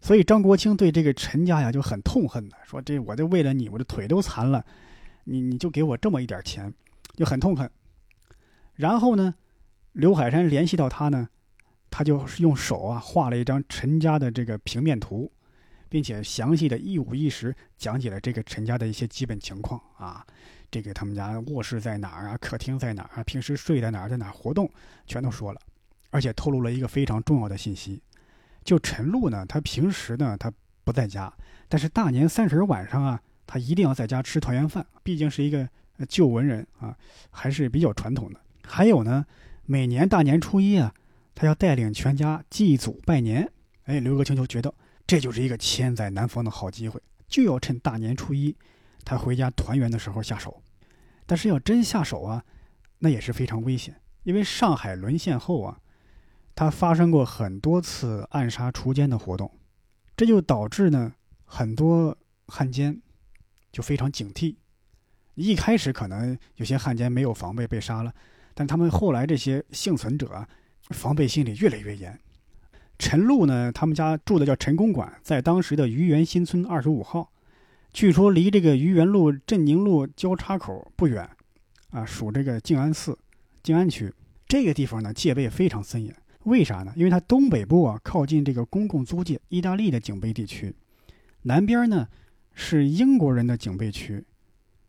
[0.00, 4.64] 所以张国清对这个陈家呀就很痛恨的，说这我就为了你，我的腿都残了，
[5.24, 6.72] 你你就给我这么一点钱，
[7.14, 7.70] 就很痛恨。
[8.74, 9.34] 然后呢，
[9.92, 11.28] 刘海山联系到他呢，
[11.90, 15.30] 他就用手啊画了一张陈家的这个平面图，
[15.92, 20.26] 并且详细的一五一十讲解了这个陈家的一些基本情况啊，
[20.70, 24.70] 这个他们家卧室在哪儿啊，客厅在哪儿啊，平时睡在哪儿，在哪儿活动，
[25.06, 25.60] 全都说了，
[26.08, 28.02] 而且透露了一个非常重要的信息。
[28.64, 30.50] 就陈露呢，他平时呢他
[30.82, 31.30] 不在家，
[31.68, 35.68] 但是大年三十晚上啊，他一定要在家吃团圆饭，毕竟是一个
[36.08, 36.96] 旧文人啊，
[37.30, 38.40] 还是比较传统的。
[38.64, 39.26] 还有呢，
[39.66, 40.94] 每年大年初一啊，
[41.34, 43.46] 他要带领全家祭祖拜年。
[43.84, 44.72] 哎，刘格清就觉得
[45.06, 48.56] 这就是一个千载难逢的好机会，就要趁大年初一
[49.04, 50.62] 他回家团圆的时候下手。
[51.26, 52.44] 但是要真下手啊，
[52.98, 55.78] 那也是非常危险，因为上海沦陷后啊。
[56.54, 59.50] 他发生过很多次暗杀除奸的活动，
[60.14, 61.14] 这就导致呢
[61.46, 62.14] 很多
[62.46, 63.00] 汉奸
[63.72, 64.56] 就非常警惕。
[65.34, 68.12] 一开始可能有些汉奸没有防备被杀了，
[68.52, 70.46] 但他们后来这些幸存者啊，
[70.90, 72.20] 防备心理越来越严。
[72.98, 77.32] 陈露呢，他们家住的叫陈公馆，在当时的愚园新村二十五号，
[77.92, 81.28] 据说离这个愚园路镇宁路交叉口不远，
[81.90, 83.18] 啊，属这个静安寺、
[83.62, 84.12] 静安区
[84.46, 86.14] 这个地方呢，戒备非常森严。
[86.44, 86.92] 为啥呢？
[86.96, 90.72] 因为它东北部啊靠近这个公共租界，意大利的警备地区；
[91.42, 92.08] 南边呢
[92.52, 94.24] 是英国人的警备区，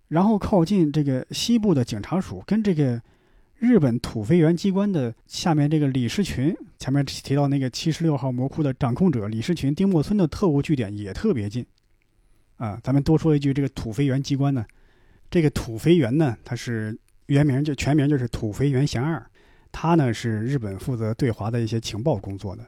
[0.08, 3.02] 然后靠近这个西部的警察署，跟这个
[3.63, 11.65] 日本土肥原机关的下面这个李士群，前面提到那个七十六号魔窟的掌控者李士群丁默村的特务据点也特别近。
[12.58, 14.65] 啊，咱们多说一句，这个土肥原机关呢，
[15.32, 19.26] 这个土肥原呢，它是原名就全名就是土肥原贤二。
[19.71, 22.65] 他呢是日本负责对华的一些情报工作的，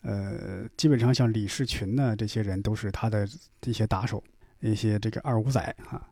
[0.00, 3.28] 呃，基本上像李士群呢这些人都是他的
[3.66, 4.24] 一些打手，
[4.60, 6.08] 一些这个二五仔啊，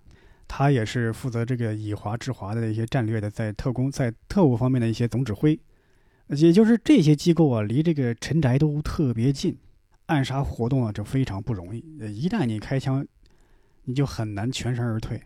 [0.53, 5.57] 他也是负责这个以华制华的一些战略的，在特工在特务方面的一些总指挥，
[6.27, 9.57] 也就是这些机构啊离这个陈宅都特别近，
[10.07, 11.79] 暗杀活动啊就非常不容易，
[12.13, 13.07] 一旦你开枪，
[13.85, 15.23] 你就很难全身而退，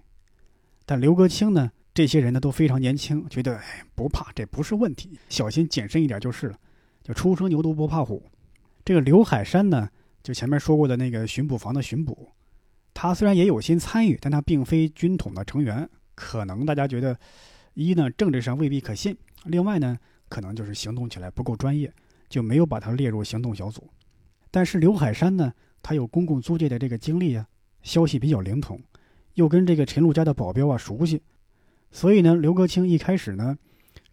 [0.84, 1.72] 但刘格清呢？
[1.94, 6.58] 这些人呢都非常年轻，觉得哎不怕，这不是问题，小心谨慎一点就是了。
[7.02, 8.22] 就初生牛犊不怕虎。
[8.84, 9.88] 这个刘海山呢，
[10.22, 12.28] 就前面说过的那个巡捕房的巡捕，
[12.94, 15.86] 他虽然也有心参与，但他并非军统的成员。
[16.14, 17.18] 可能大家觉得，
[17.74, 21.92] 一呢政治上未必可信，另外呢可能就是行动起来不够专业，
[22.28, 23.90] 就没有把他列入行动小组。
[24.52, 25.52] 但是刘海山呢，
[25.82, 27.44] 他有公共租界的这个经历啊，
[27.82, 28.80] 消息比较灵通，
[29.34, 31.20] 又跟这个陈露家的保镖啊熟悉。
[31.90, 33.58] 所以呢，刘格清一开始呢，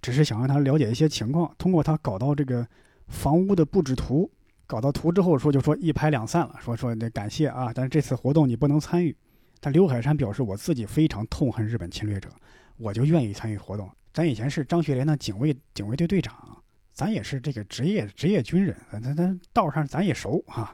[0.01, 2.67] 只是想让他了解一些情况，通过他搞到这个
[3.07, 4.31] 房屋的布置图，
[4.71, 9.13] 搞到图之后说就说一拍两散了，说说那感谢啊，但是这次活动你不能参与。
[9.60, 12.29] 但刘海山表示，我自己非常痛恨日本侵略者，
[12.77, 13.91] 我就愿意参与活动。
[14.13, 16.57] 咱以前是张学良的警卫警卫队队长，
[16.93, 20.73] 咱也是这个职业职业军人，咱咱道上咱也熟啊，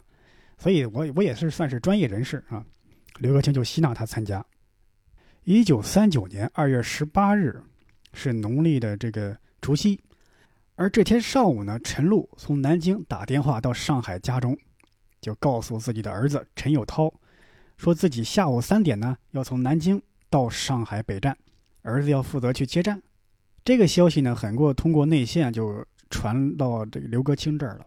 [0.59, 2.63] 所以我我也是算是专业人士啊。
[3.17, 4.45] 刘国清就吸纳他参加。
[5.43, 7.59] 一九三九年二月十八日，
[8.13, 9.99] 是农历的这个除夕，
[10.79, 14.55] 而这天上午呢，陈露从南京打电话到上海家中，
[15.19, 17.11] 就告诉自己的儿子陈友涛，
[17.77, 21.35] 说自己下午三点呢要从南京到上海北站，
[21.81, 23.01] 儿子要负责去接站。
[23.65, 27.85] 这个消息呢，很过通过内线就传到这个刘格清这儿了。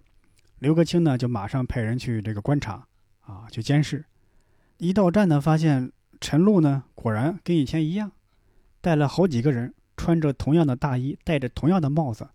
[0.58, 2.86] 刘格清呢就马上派人去这个观察，
[3.20, 4.04] 啊，去监视。
[4.78, 5.90] 一到站呢，发现。
[6.22, 8.12] 陈露呢，果然跟以前一样，
[8.82, 12.28] 带了好几个人，穿着同样的大衣，戴着同样的帽子。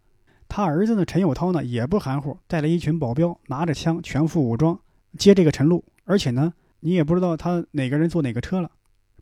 [0.55, 4.79] 他儿子呢，陈友涛呢，也不含糊，带了一群保镖，拿着枪，全副武装，
[5.17, 5.83] 接这个陈露。
[6.05, 8.71] 而且呢，你也不知道他哪个人坐哪个车了，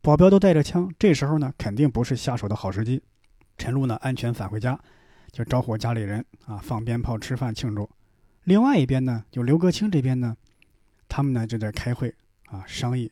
[0.04, 0.94] 保镖都带着枪。
[1.00, 3.02] 这时候呢，肯定不是下手的好时机。
[3.58, 4.80] 陈露呢，安全返回家，
[5.32, 7.90] 就招呼家里人啊，放鞭炮、吃饭庆祝。
[8.44, 10.38] 另外一边呢，就刘格清这边呢，
[11.10, 12.14] 他们呢就在开会
[12.46, 13.12] 啊，商议。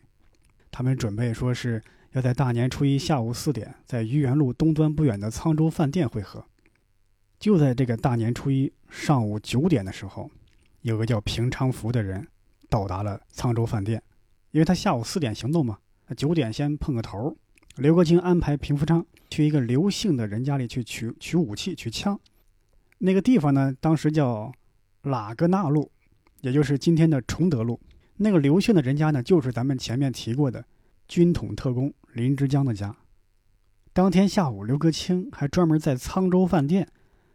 [0.69, 1.81] 他们准备说是
[2.11, 6.45] 要在大年初一下午四点，在愚园路东端不远的沧州饭店会合。
[7.41, 10.29] 就在这个大年初一上午九点的时候，
[10.83, 12.25] 有个叫平昌福的人
[12.69, 13.99] 到达了沧州饭店，
[14.51, 17.35] 因为他下午四点行动嘛，他九点先碰个头。
[17.77, 22.19] 刘国清安排平福昌去一个刘姓的人家里去取取武器、取枪。
[22.99, 24.51] 那个地方呢，当时叫
[25.01, 25.89] 喇格纳路，
[26.41, 27.79] 也就是今天的崇德路。
[28.17, 30.63] 那个刘姓的人家呢，就是咱们前面提过的
[31.07, 32.95] 军统特工林之江的家。
[33.93, 36.87] 当天下午，刘格清还专门在沧州饭店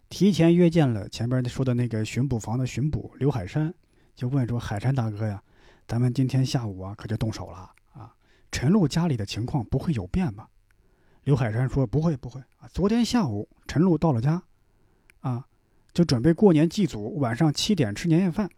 [0.09, 3.75] 提前约见了前边说的那个巡捕房的巡捕刘海山，
[4.14, 5.42] 就问说：“海山大哥呀，
[5.87, 8.14] 咱们今天下午啊可就动手了啊！
[8.53, 10.49] 陈露家里的情况不会有变吧？”
[11.25, 12.69] 刘海山说：“不会，不会啊！
[12.73, 14.40] 昨天下午陈露到了家，
[15.21, 15.45] 啊，
[15.92, 18.49] 就准备过年祭祖，晚上七点吃年夜饭，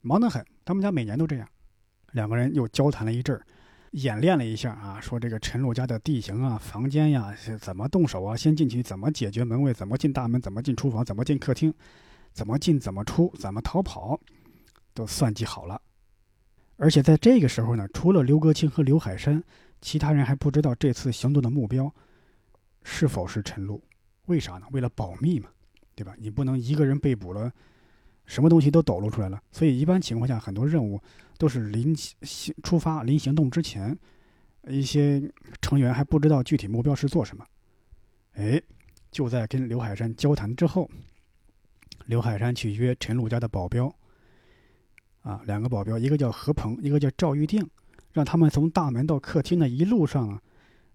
[0.00, 0.44] 忙得很。
[0.64, 1.46] 他们家每年都这样。”
[2.12, 3.46] 两个人又交谈了一阵儿，
[3.92, 11.72] 演练了一下啊，说这个陈露家的地形啊、房间呀是怎么动手啊，先进去怎么解决门卫，怎么进大门，怎么进厨房，怎么进客厅，
[12.32, 14.20] 怎么进怎么出，怎么逃跑，
[14.94, 15.80] 都算计好了。
[16.76, 19.42] 而且在这个时候呢，除了刘格清和刘海山。
[19.82, 21.90] 其他人还不知道这次行动的目标
[22.82, 23.82] 是否是陈露，
[24.26, 24.66] 为啥呢？
[24.72, 25.48] 为了保密嘛，
[25.94, 26.14] 对吧？
[26.18, 27.50] 你不能一个人被捕了，
[28.30, 29.42] 什么东西都抖露出来了。
[29.50, 31.00] 所以一般情况下，很多任务
[31.36, 33.98] 都是临行出发、临行动之前，
[34.68, 35.20] 一些
[35.60, 37.44] 成员还不知道具体目标是做什么。
[38.34, 38.62] 哎，
[39.10, 40.88] 就在跟刘海山交谈之后，
[42.06, 43.92] 刘海山去约陈露家的保镖，
[45.22, 47.68] 啊，两个保镖，一个叫何鹏，一个叫赵玉定。
[48.12, 50.42] 让他们从大门到客厅的一路上啊，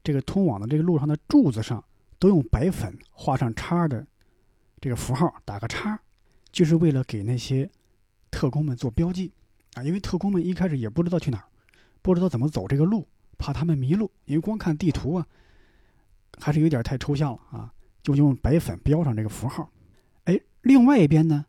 [0.04, 1.82] 这个通往的这个路上的柱子上
[2.19, 4.06] 都用白粉画上叉的
[4.82, 5.98] 这个符号，打个叉，
[6.56, 7.70] 就是为了给那些
[8.32, 9.34] 特工们做标记
[9.74, 9.84] 啊。
[9.84, 11.46] 因为特工们一开始也不知道去哪儿，
[12.02, 13.06] 不知道怎么走这个路，
[13.38, 15.28] 怕他们迷路，因为光看地图啊，
[16.39, 19.70] 还是有点太抽象了啊，就用白粉标上这个符号。
[20.24, 21.46] 哎，另外一边呢，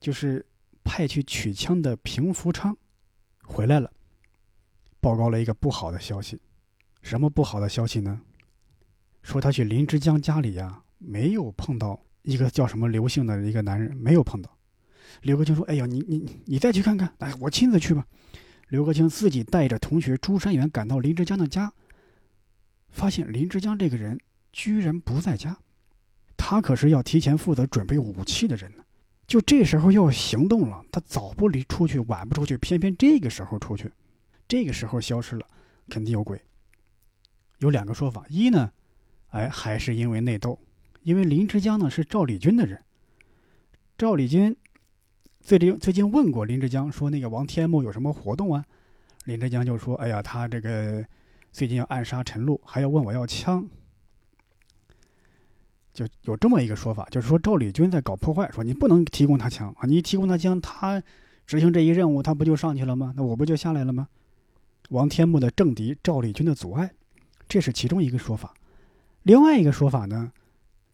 [0.00, 0.46] 就是
[0.82, 2.74] 派去取枪的平福昌
[3.42, 3.92] 回来了。
[4.98, 6.40] 报告了一个不好的消息，
[7.02, 8.22] 什么不好的消息呢？
[9.22, 14.50] 说他去林之江家里呀，没有碰到一个叫什么刘姓的一个男人，没有碰到。
[15.22, 18.04] 刘国清说：“哎呀，你你你再去看看，哎，我亲自去吧。”
[18.68, 21.72] 刘国清自己带着同学朱山元赶到林之江的家，
[22.90, 24.18] 发现林之江这个人
[24.52, 25.56] 居然不在家，
[26.36, 28.82] 他可是要提前负责准备武器的人呢。
[29.28, 33.90] 就这时候要行动了，他早不离出去，晚不出去，偏偏这个时候出去。
[34.48, 35.46] 这个时候消失了，
[35.88, 36.40] 肯定有鬼。
[37.58, 38.72] 有两个说法：一呢，
[39.28, 40.58] 哎，还是因为内斗，
[41.06, 42.82] 因为林之江呢是赵立军的人。
[43.96, 44.56] 赵立军
[45.40, 48.64] 最近最近问过林之江，说那个王天木有什么活动啊？
[49.24, 51.06] 林之江就说：“哎呀，他这个
[51.52, 53.64] 最近要暗杀陈露，还要问我要枪。”
[55.94, 61.00] 就有这么一个说法，就是说赵立军在搞破坏，说你不能提供他枪啊，你提供他枪，他
[61.46, 63.14] 执行这一任务，他不就上去了吗？
[63.16, 64.08] 那我不就下来了吗？
[64.88, 66.90] 王天木的政敌赵立军的阻碍，
[67.48, 68.52] 这是其中一个说法。
[69.22, 70.32] 另外一个说法呢，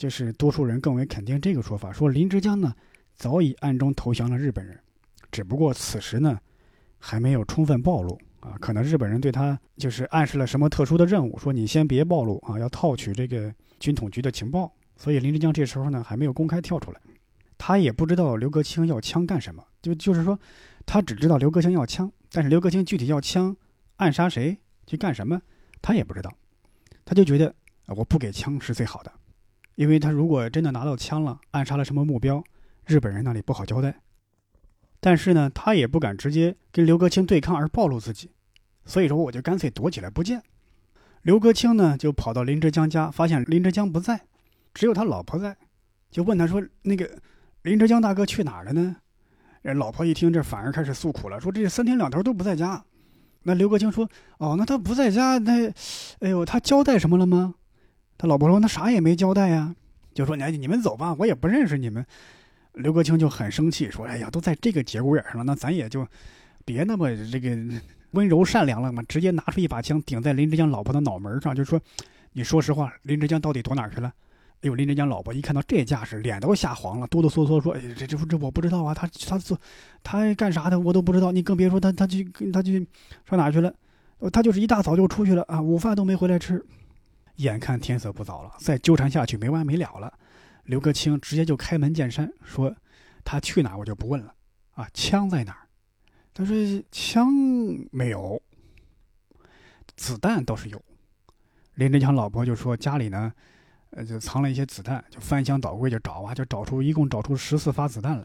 [0.03, 2.75] 就是多数人更为肯定这个说法，说林之江呢
[3.15, 4.77] 早已暗中投降了日本人，
[5.31, 6.37] 只不过此时呢
[6.99, 8.59] 还没有充分暴露啊。
[8.61, 14.73] 可能日本人对他就是暗示了什么特殊的任务，说你先别暴露啊，要套取这个军统局的情报。
[14.97, 17.01] 所以林之江这时候呢还没有公开跳出来，
[17.57, 20.37] 他也不知道刘格清要枪干什么，就就是说
[20.85, 23.57] 他只知道刘格清要枪，但是刘格清具体要枪。
[23.99, 25.41] 暗杀谁去干什么，
[25.81, 26.33] 他也不知道，
[27.05, 27.55] 他就觉得
[27.87, 29.13] 我不给枪是最好的，
[29.83, 32.45] 因为他如果真的拿到枪了，暗杀了什么目标，
[32.87, 33.97] 日本人那里不好交代。
[35.01, 38.31] 但是呢，他也不敢直接跟刘格清对抗而暴露自己，
[38.85, 40.41] 所以说我就干脆躲起来不见。
[41.23, 44.21] 刘格清呢就跑到林之江家，发现林之江不在，
[44.73, 45.57] 只有他老婆在，
[46.13, 47.19] 就问他说：“那个
[47.63, 48.95] 林之江大哥去哪儿了呢？”
[49.63, 52.85] 人老婆一听这反而开始诉苦了，说这三天两头都不在家。
[53.43, 55.69] 那刘国清说：“哦，那他不在家，那，
[56.21, 57.57] 哎呦，他交代什么了吗？”
[58.23, 59.75] 他老婆说：“那啥也没交代呀。”
[60.15, 62.07] 就说：“你你们走吧，我也不认识你们。”
[62.75, 66.07] 刘国清就很生气，说：“哎呀，都在这个节骨眼上了，那咱也就
[66.65, 67.59] 别那么这个
[68.13, 71.81] 温柔善良了嘛，直接拿出一把枪顶在林志江老婆的脑门上，就说
[72.33, 74.13] ：‘你说实话，林志江到底躲哪去了？’”
[74.63, 79.59] 哎呦，林志江老婆一看到这架势，脸都吓黄了，哆哆嗦嗦说：“哎，这这这我不知道啊，他他做
[80.05, 82.87] 他干啥的我都不知道，你更别说他他去他去
[83.29, 83.75] 上哪去了，
[84.33, 86.65] 他就是一大早就出去了啊，午饭都没回来吃。
[87.43, 90.13] 眼看天色不早了，再纠缠下去没完没了了。
[90.65, 92.75] 刘格清直接就开门见山说：
[93.25, 94.35] 他去哪我就不问了
[94.73, 95.69] 啊，枪在哪儿？
[96.33, 97.29] 他说枪
[97.91, 98.43] 没有，
[99.97, 100.83] 子弹倒是有。
[101.75, 103.33] 林振强老婆就说家里呢。”
[103.95, 108.25] 呃，就藏了一些子弹，就翻箱倒柜就找啊，就找出一共找出十四发子弹来。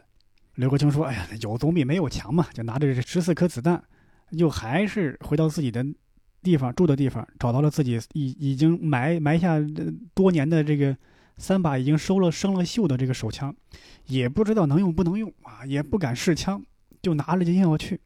[0.54, 3.84] 刘国清说：“哎呀，有总比没有强嘛。”就拿着这十四颗子弹，
[4.30, 5.84] 又还是回到自己的
[6.42, 9.58] 地方住的地方，找到了自己已已经埋埋下
[10.14, 10.96] 多年的这个
[11.36, 13.54] 三把已经收了生了锈的这个手枪，
[14.06, 16.62] 也不知道能用不能用啊，也不敢试枪，
[17.02, 18.00] 就拿着就硬要去。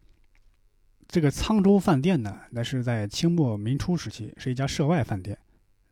[1.09, 5.37] 这个沧州饭店呢，那是在清末民初时期，是一家涉外饭店。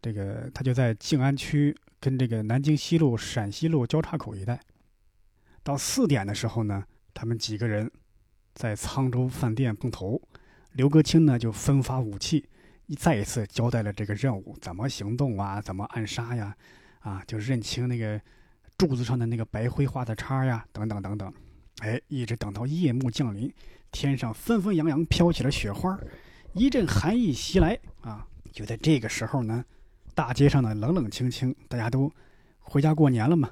[0.00, 4.58] 这个它就在静安区跟这个南京西路、陕西路交叉口一带。
[5.62, 7.90] 到四点的时候呢，他们几个人
[8.54, 10.18] 在沧州饭店碰头，
[10.72, 12.48] 刘格清呢就分发武器，
[12.98, 16.56] 再一次交代了这个任务怎么行动啊，怎么暗杀呀，
[17.00, 18.20] 啊，就认清那个
[18.78, 21.32] 柱子上的那个白灰画的叉呀，等等等等。
[21.80, 23.52] 哎，一直等到夜幕降临，
[23.90, 25.98] 天上纷纷扬扬飘起了雪花，
[26.52, 28.26] 一阵寒意袭来啊！
[28.52, 29.64] 就在这个时候呢，
[30.14, 32.12] 大街上呢冷冷清清，大家都
[32.58, 33.50] 回家过年了嘛。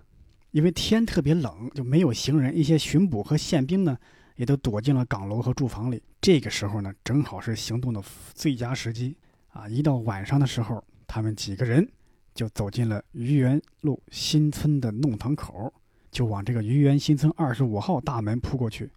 [0.50, 3.96] 因为天特别冷，就没有行人，一些巡捕和宪兵呢
[4.38, 6.00] 也都躲进了岗楼和住房里。
[6.20, 8.02] 这个时候呢，正好是行动的
[8.34, 9.14] 最佳时机
[9.48, 9.68] 啊！
[9.68, 11.86] 一到晚上的时候，他们几个人
[12.34, 15.72] 就走进了愚园路新村的弄堂口。
[16.10, 18.90] 就往这个愚园新村二十五号大门扑过去，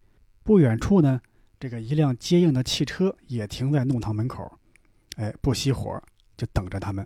[0.43, 1.19] 不远处呢，
[1.59, 4.49] 这个一辆接应的汽车也停在弄堂门口，
[5.17, 6.01] 哎，不熄火，
[6.37, 7.05] 就等着他们。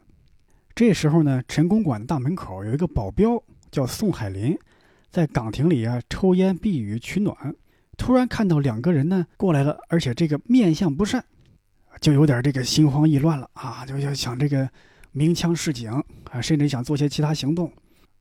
[0.76, 4.56] 这时候呢，陈公馆的大门口有一个保镖叫宋海林，
[5.10, 7.56] 在岗亭里啊抽烟避雨取暖，
[7.98, 11.24] 突然看到两个人呢过来了，而且这个面相不善，
[12.00, 14.70] 就有点这个心慌意乱了啊，就要想这个
[15.12, 15.92] 鸣枪示警
[16.32, 17.72] 啊，甚至想做些其他行动。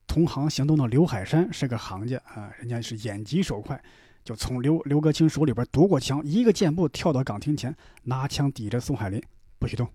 [0.06, 3.82] 同行行动的刘海山是个行家啊，人家是眼疾手快，
[4.22, 9.20] 就从刘刘格清手里边夺过枪，一个箭步跳到岗亭前，拿枪抵着宋海林，
[9.58, 9.88] 不许动。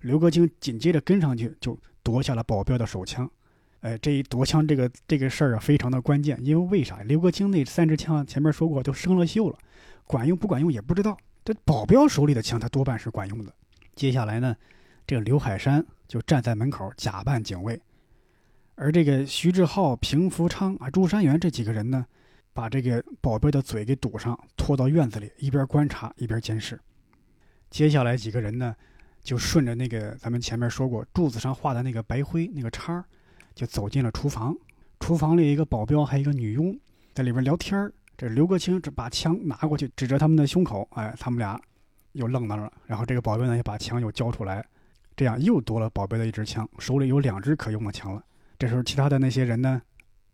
[0.00, 3.28] 刘格清紧接着跟上去，就夺下了保镖的手枪。
[3.80, 7.02] 哎，这一夺枪这个这个事儿啊，非常的关键，因为为啥？
[7.02, 9.58] 刘国清那三支枪前面说过都生了锈了，
[10.04, 11.16] 管用不管用也不知道。
[11.42, 13.52] 这保镖手里的枪，他多半是管用的。
[13.94, 14.54] 接下来呢，
[15.06, 17.80] 这个刘海山就站在门口假扮警卫。
[18.74, 22.04] 而这个徐志浩、平福昌啊、朱山元这几个人呢，
[22.52, 26.78] 把这个保镖的嘴给堵上，拖到院子里，一边观察一边监视。
[27.70, 28.74] 接下来几个人呢，
[29.22, 33.04] 就顺着那个咱们前面说过柱子上画的那个白灰那个叉，
[33.54, 34.56] 就走进了厨房。
[34.98, 36.78] 厨房里一个保镖还有一个女佣
[37.14, 41.58] 在里边聊天儿这刘国清这把枪拿过去指着他们的胸口，哎，他们俩
[42.12, 42.72] 又愣那儿了。
[42.86, 44.62] 然后这个保镖呢也把枪又交出来，
[45.16, 48.22] 这样又多了保镖的一支枪，手里有两支可用的枪了。
[48.58, 49.80] 这时候，其他的那些人呢，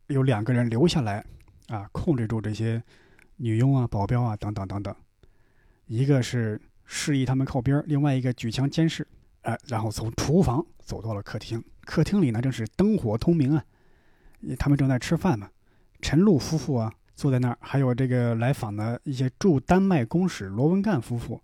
[0.09, 1.24] 有两个人留下来，
[1.68, 2.83] 啊，控制住这些
[3.37, 4.92] 女佣啊、保镖啊等等等等。
[5.87, 9.07] 一个是示意他们靠边，另外一个举枪监视，
[9.46, 11.62] 哎，然后从厨房走到了客厅。
[11.82, 13.64] 客厅里呢，正是灯火通明啊，
[14.59, 15.48] 他们正在吃饭嘛。
[16.02, 21.40] 陈露夫妇啊，坐在那儿，还有这个来访的一些驻丹麦公使罗文干夫妇，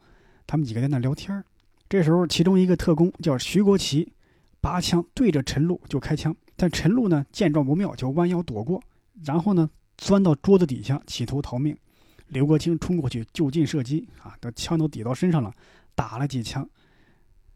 [0.49, 1.45] 他们几个在那聊天儿
[1.89, 4.13] 这时候，其中一个特工叫徐国奇，
[4.61, 6.35] 拔枪对着陈露就开枪。
[6.57, 8.83] 但陈露呢见状不妙，就弯腰躲过，
[9.25, 11.77] 然后呢钻到桌子底下，企图逃命。
[12.27, 15.53] 刘国清冲过去就近射击，啊，这枪都抵到身上了，
[15.95, 16.69] 打了几枪。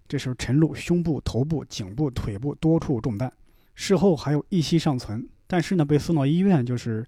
[0.08, 3.32] 这时候陈露胸部、头部、颈部、腿部多处中弹，
[3.74, 7.04] 事后还有一息尚存，但是呢被送到医院，就是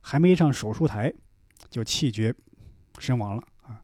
[0.00, 1.12] 还没上手术台
[1.70, 2.34] 就气绝
[2.98, 3.80] 身亡了啊。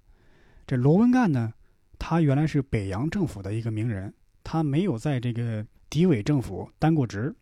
[0.67, 1.53] 这罗文干呢，
[1.99, 4.13] 他原来是北洋政府的一个名人，
[4.45, 7.35] 他没有在这个敌伪政府担过职。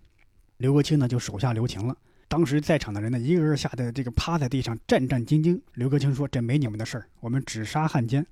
[0.58, 1.96] 刘国清呢就手下留情了，
[2.28, 5.60] 当时在场的人呢一个个吓得这个趴在地上战战兢兢。
[5.74, 8.26] 刘国清说：“这没你们的事儿，我们只杀汉奸。”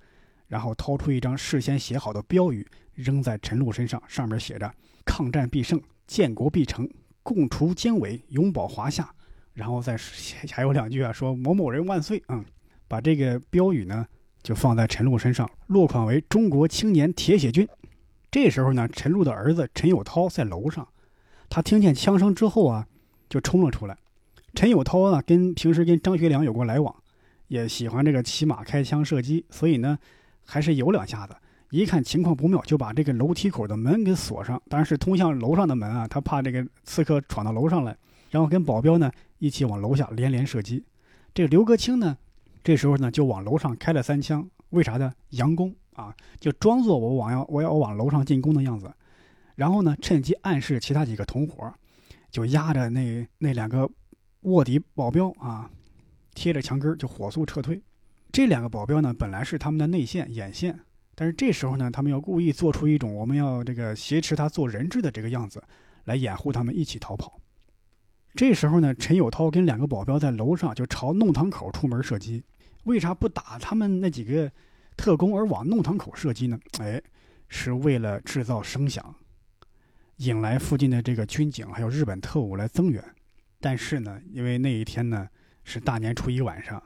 [0.47, 4.73] 然后掏出一张事先写好的标语扔在陈露身上，上面写着
[5.05, 6.89] “抗战必胜，建国必成，
[7.23, 9.09] 共除奸伪，永保华夏”。
[9.55, 12.23] 然后再写 还有两句啊，说“某某人万岁”。
[12.29, 12.45] 嗯，
[12.89, 14.07] 把这个标语呢
[14.43, 17.69] 就放在陈露身上，落款为“中国青年铁血军”。
[18.31, 20.87] 这时候呢，陈露的儿子陈友涛在楼上。
[21.49, 22.87] 他听见枪声之后啊，
[23.29, 23.97] 就冲了出来。
[24.55, 26.95] 陈友涛呢，跟平时跟张学良有过来往，
[27.47, 29.99] 也喜欢这个骑马开枪射击，所以呢，
[30.45, 31.37] 还是有两下子。
[31.75, 37.97] 一看情况不妙，就把这个楼梯口的门给锁上，当然是通向楼上的门啊，他怕这个刺客闯到楼上来。
[38.31, 40.85] 然后跟保镖呢一起往楼下连连射击。
[41.35, 42.17] 这个刘格清呢，
[42.63, 45.13] 这时候呢就往楼上开了三枪，为啥呢？
[45.33, 48.95] 佯攻啊，就装作我往要我要往楼上进攻的样子。
[49.57, 51.75] 然后呢，趁机暗示其他几个同伙，
[52.31, 53.91] 就压着那那两个
[54.43, 55.69] 卧底保镖啊，
[56.37, 57.83] 贴着墙根就火速撤退。
[58.31, 60.79] 这两个保镖呢，本来是他们的内线眼线，
[61.15, 65.63] 但是这时候呢，他们要故意做出一种我们要这个挟持他做人质的这个样子，
[66.05, 67.41] 来掩护他们一起逃跑。
[68.35, 72.43] 这时候呢，陈友涛跟两个保镖在楼上就朝弄堂口出门射击。
[72.85, 74.51] 为啥不打他们那几个
[74.97, 76.59] 特工，而往弄堂口射击呢？
[76.81, 77.01] 哎，
[77.49, 79.15] 是为了制造声响。
[80.19, 83.03] 引来附近的这个军警还有日本特务来增援，
[83.61, 85.29] 但是呢，因为那一天呢
[85.65, 86.83] 是大年初一晚上，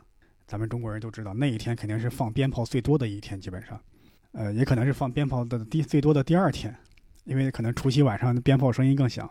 [0.46, 3.78] 咱们中国人都知道，那一天肯定是放鞭炮最多的一天，基本上，
[4.32, 6.74] 呃，也可能是放鞭炮的第最多的第二天，
[7.24, 9.28] 因为可能除夕晚上鞭炮声音更响，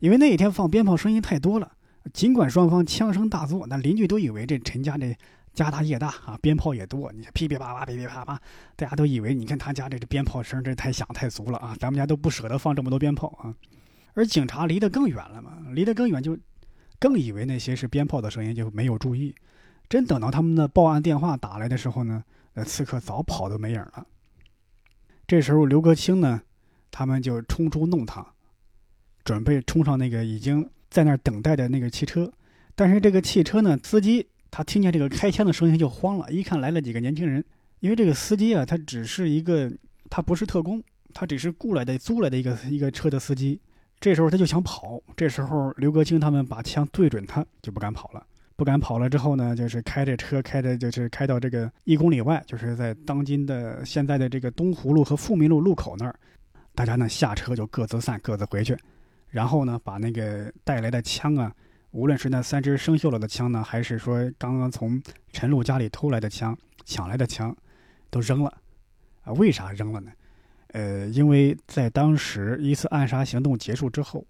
[0.00, 1.72] 因为那一天放鞭炮声音太多了。
[2.12, 5.16] 尽管双方枪声大作，那邻居都以为这陈家这
[5.54, 8.40] 家大业大啊，鞭炮也多，你噼噼啪啪，噼噼啪啪，
[8.74, 13.54] 大家都以为你看他家这这鞭炮声这太响太足了啊，咱们家都不舍得放这么多鞭炮啊。
[14.14, 16.36] 而警察离得更远了嘛，离得更远就
[16.98, 19.34] 更以为那些是鞭炮的声音，就没有注意。
[19.88, 22.24] 真等到他们的报案电话打来的时候呢，
[22.54, 24.04] 呃，刺客早跑得没影了。
[25.32, 26.42] 这时候刘格清呢，
[26.90, 28.34] 他们就冲出弄堂，
[29.24, 32.30] 准备冲上那个已经在那儿等待的那个汽车。
[32.74, 37.42] 但是这个汽车呢，司机他听见这个开枪的声音就慌了，一看来了几个年轻人，
[37.80, 39.72] 因为这个司机啊，他只是一个，
[40.10, 43.58] 他不是特工，他只是雇来的、租来的一个一个车的司机。
[44.00, 48.26] 这时候他就想跑，这时候刘格清他们把枪对准他，就不敢跑了。
[48.62, 56.14] 不敢跑了之后呢，就是开着车开着，就是开到这个一公里外，就是在当今的现在的这个东湖路和富民路路口那儿，
[56.72, 58.78] 大家呢下车就各自散，各自回去。
[59.30, 61.52] 然后呢，把那个带来的枪啊，
[61.90, 65.02] 无论是那三支生锈了的枪呢，还是说刚刚从
[65.32, 67.52] 陈露家里偷来的枪、抢来的枪，
[68.10, 68.58] 都扔了。
[69.22, 70.12] 啊，为啥扔了呢？
[70.68, 74.24] 呃，因为在当时一次暗杀行动结束之后，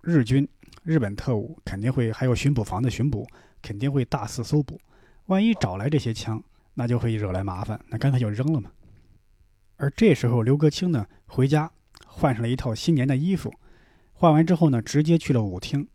[0.00, 0.48] 日军、
[0.82, 3.24] 日本特务肯定会还有巡捕房的巡捕，
[3.62, 4.80] 肯定会大肆搜捕。
[5.26, 6.42] 万一找来这些枪，
[6.74, 8.70] 那就会惹来麻烦，那干脆就扔了嘛。
[9.76, 11.70] 而这时候，刘格清呢回家
[12.06, 13.52] 换上了一套新年的衣服，
[14.12, 15.86] 换完之后呢，直接去了舞厅，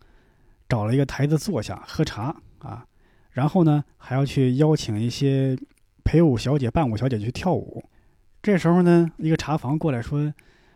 [0.67, 2.85] 找了一个台子坐下喝茶啊，
[3.31, 5.57] 然后呢还要去邀请一些
[6.03, 7.83] 陪舞小姐、伴舞小姐去跳舞。
[8.41, 10.33] 这时候呢，一个茶房过来说：“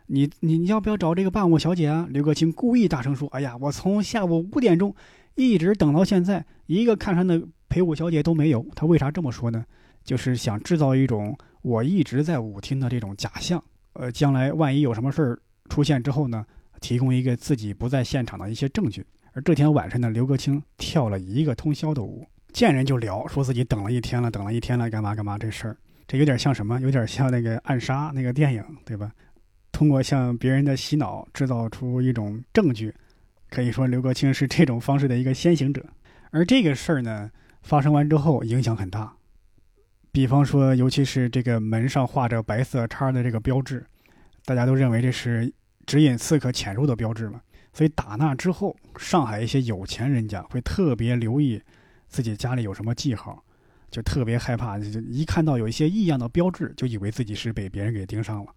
[0.07, 4.93] 你你要不要找这个伴舞小姐啊？”刘格清故意大声说：“哎呀，我从下午五点钟
[5.35, 9.65] 一直等到现在，一个看上的陪舞小姐都没有。”他为啥这么说呢？
[10.03, 13.63] 就是想制造一种我一直在舞厅的这种假象。
[13.93, 16.45] 呃，将来万一有什么事儿出现之后呢，
[16.79, 19.05] 提供一个自己不在现场的一些证据。
[19.33, 25.77] 而这天晚上呢，刘格清跳了一个通宵的舞，见人就聊，说自己等了一天了，等了一天了，干嘛干嘛这事儿。
[26.07, 26.79] 这有点像什么？
[26.81, 29.11] 有点像那个暗杀那个电影，对吧？
[29.71, 32.93] 通过向别人的洗脑制造出一种证据，
[33.51, 35.85] 可以说刘国清是这种方式的一个先行者。
[36.31, 37.29] 而这个事儿呢，
[37.61, 39.13] 发生完之后影响很大。
[40.11, 43.85] 比方说，尤其是这个门上画着白色叉的这个标志，
[44.45, 45.53] 大家都认为这是
[45.85, 47.39] 指引刺客潜入的标志嘛。
[47.73, 51.61] 所以打那之后，上海一些有钱人家会特别留意
[52.07, 53.43] 自己家里有什么记号。
[53.89, 58.49] 就特别害怕，就一看到有一些异样的标志，就以为自己是被别人给盯上了。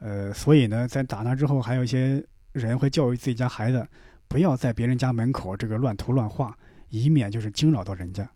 [0.00, 2.22] 呃，所以呢，在打那之后，还有一些
[2.52, 3.88] 人会教育自己家孩子，
[4.28, 6.56] 不要在别人家门口这个乱涂乱画，
[6.88, 8.28] 以免就是惊扰到人家。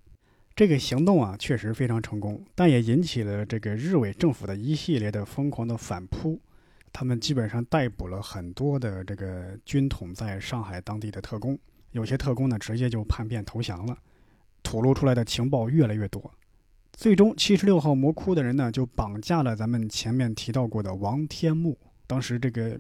[0.54, 6.40] 这个行动啊，确实非常成功，但也引起了这个日伪政府的一系列的疯狂的反扑。
[6.92, 11.56] 他们基本上逮捕了很多的这个军统在上海当地的特工，
[11.92, 13.96] 有些特工呢，直接就叛变投降了。
[14.62, 16.30] 吐露出来的情报越来越多。
[16.92, 21.78] 最终，七十六号魔窟的人呢，就绑架了咱们前面提到过的王天木。
[22.08, 22.76] 当时，这个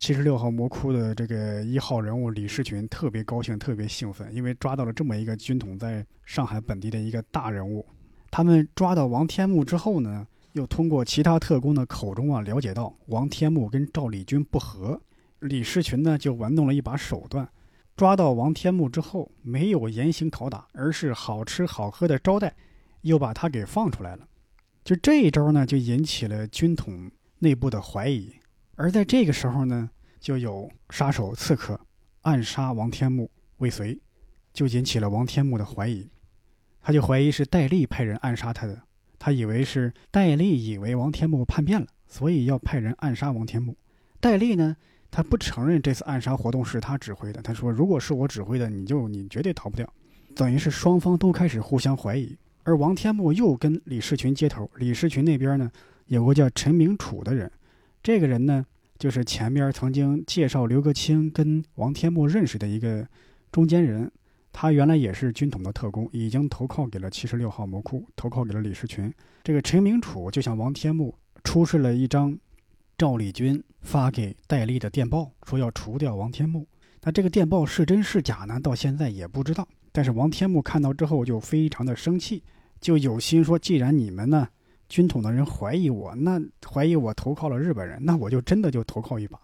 [0.00, 7.84] 七十六号魔窟的这个一号人物李士群特别高兴，特别兴奋，因为抓到了这么一个军统在上海本地的一个大人物。
[8.30, 14.98] 他们抓到王天木之后呢，又通过其他特工的口中啊，了解到王天木跟赵立军不和。
[15.40, 17.46] 李士群呢，就玩弄了一把手段，
[17.94, 22.54] 抓到王天木之后，没有严刑拷打，而是好吃好喝的招待。
[23.02, 24.26] 又把他给放出来了，
[24.82, 28.32] 就这一招呢，就引起了军统内部的怀疑。
[28.80, 31.78] 而在这个时候呢，就有杀手刺客
[32.22, 34.00] 暗杀王天木未遂，
[34.54, 36.08] 就引起了王天木的怀疑。
[36.80, 38.80] 他就怀疑是戴笠派人暗杀他的，
[39.18, 43.76] 他以为是戴笠以为王天木叛变了，所以要派人暗杀王天木。
[44.18, 44.74] 戴笠呢，
[45.10, 49.86] 他不承认这次暗杀活动是他指挥的，他说：“如果是我指挥的，你就你绝对逃不掉。”
[50.34, 52.34] 等于是双方都开始互相怀疑。
[52.62, 55.70] 而王天木又跟李士群接头，李士群那边呢
[56.06, 57.52] 有个叫陈明楚的人，
[58.02, 58.64] 这个人呢
[59.00, 63.08] 就是前面曾经介绍刘格清跟王天木认识的一个
[63.50, 64.12] 中间人，
[64.52, 69.10] 他原来也是军统的特工，已经投靠给了七十六号魔窟，投靠给了李士群。
[69.42, 72.38] 这个陈明楚就向王天木出示了一张
[72.98, 76.66] 赵立军发给戴笠的电报，说要除掉王天木。
[77.00, 78.60] 那这个电报是真是假呢？
[78.60, 79.66] 到现在也不知道。
[79.92, 82.42] 但是王天木看到之后就非常的生气，
[82.82, 84.46] 就有心说：既然你们呢
[84.90, 86.38] 军统的人怀疑我，那
[86.68, 89.40] 怀疑我投靠了日本人，那我就真的就投靠一把。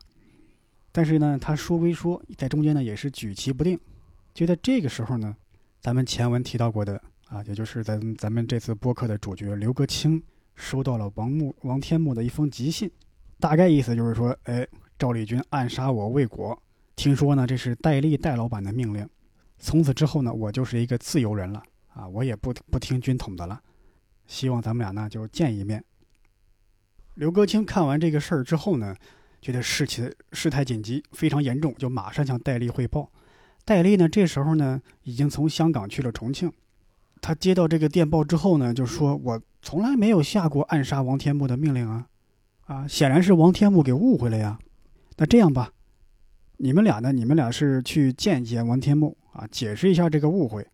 [0.91, 3.79] 但是呢，他说归说，在中间呢也是举棋不定。
[4.35, 5.35] 就在这个时候呢，
[5.81, 10.23] 咱们前文提到过的啊，也就是咱咱们这次播客的主角刘格清
[10.57, 12.91] 收到了王木王天木的一封急信，
[13.39, 14.67] 大概意思就是说，哎，
[14.99, 16.61] 赵立军暗杀我未果，
[16.97, 19.09] 听说呢这是戴笠戴老板的命令，
[19.59, 21.63] 从此之后呢，我就是一个自由人了
[21.95, 23.61] 啊，我也不不听军统的了，
[24.27, 25.85] 希望咱们俩呢就见一面。
[27.15, 28.95] 刘格清看完这个事儿之后呢，
[29.41, 33.11] 觉得事情事态紧急，非常严重，就马上向戴笠汇报。
[33.65, 36.53] 戴笠呢，这时候呢已经从香港去了重庆。
[37.23, 42.07] 他接到这个电报之后呢，就说：“我从来没有下过暗杀王天木的命令啊！
[42.67, 44.59] 啊，显然是王天木给误会了呀。
[45.17, 45.73] 那这样吧，
[46.59, 47.13] 你们俩呢？
[47.13, 50.65] 你们俩是去见一见王天木啊，解释一下这个误会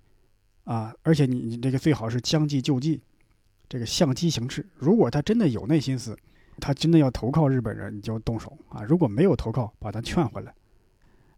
[0.64, 0.92] 啊。
[1.02, 3.00] 而且你你这个最好是将计就计，
[3.72, 4.66] 这个相机行事。
[4.76, 6.14] 如果他真的有那心思。”
[6.60, 8.82] 他真的要投靠日本人，你就动手啊！
[8.82, 10.54] 如果没有投靠，把他劝回来。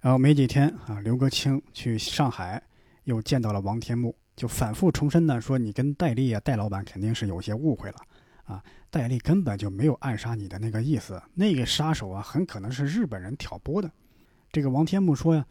[0.01, 2.61] 然后没几天啊，刘格清去上海，
[3.05, 7.97] 又见到了王天木，就反复重申呢，说你跟戴笠啊，戴老板肯定是有些误会了
[8.43, 13.89] 啊，戴笠根本就没有暗杀你的那个意思，那个杀手啊，很可能是日本人挑拨的。
[14.51, 15.47] 这个王天木说呀，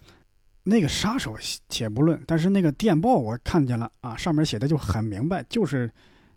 [0.64, 1.38] 那个杀手
[1.70, 5.90] 且不论，但是那个电报我看见了啊，上面写的就很明白，就是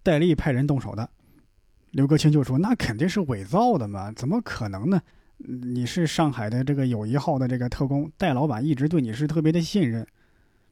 [0.06, 1.10] 戴笠派人动手的。
[1.90, 5.02] 刘格清就说：“那肯定是伪造的嘛，怎么可能呢？
[5.38, 10.06] 你是上海的这个友谊号的这个特工，戴老板一直对你是特别的信任。”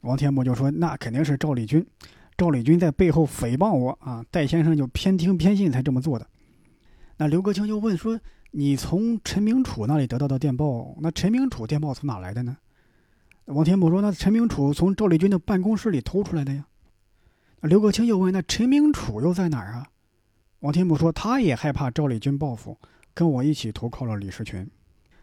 [0.01, 1.85] 王天木就说：“那肯定是赵立军，
[2.37, 4.23] 赵立军在背后诽谤我啊！
[4.31, 6.25] 戴先生就偏听偏信才这么做的。”
[7.17, 8.17] 那刘格清就问说
[8.51, 12.55] ：“你从陈明楚那里得到的电报，那陈明楚电报从哪来的呢？”
[13.47, 16.65] 王天木说：“那陈明楚从赵立军的办公室里偷出来的呀。”
[17.65, 19.87] 刘格清又问：“那陈明楚又在哪儿啊？”
[20.61, 22.77] 王天木说：“他也害怕赵立军报复，
[23.13, 24.69] 跟我一起投靠了李士群。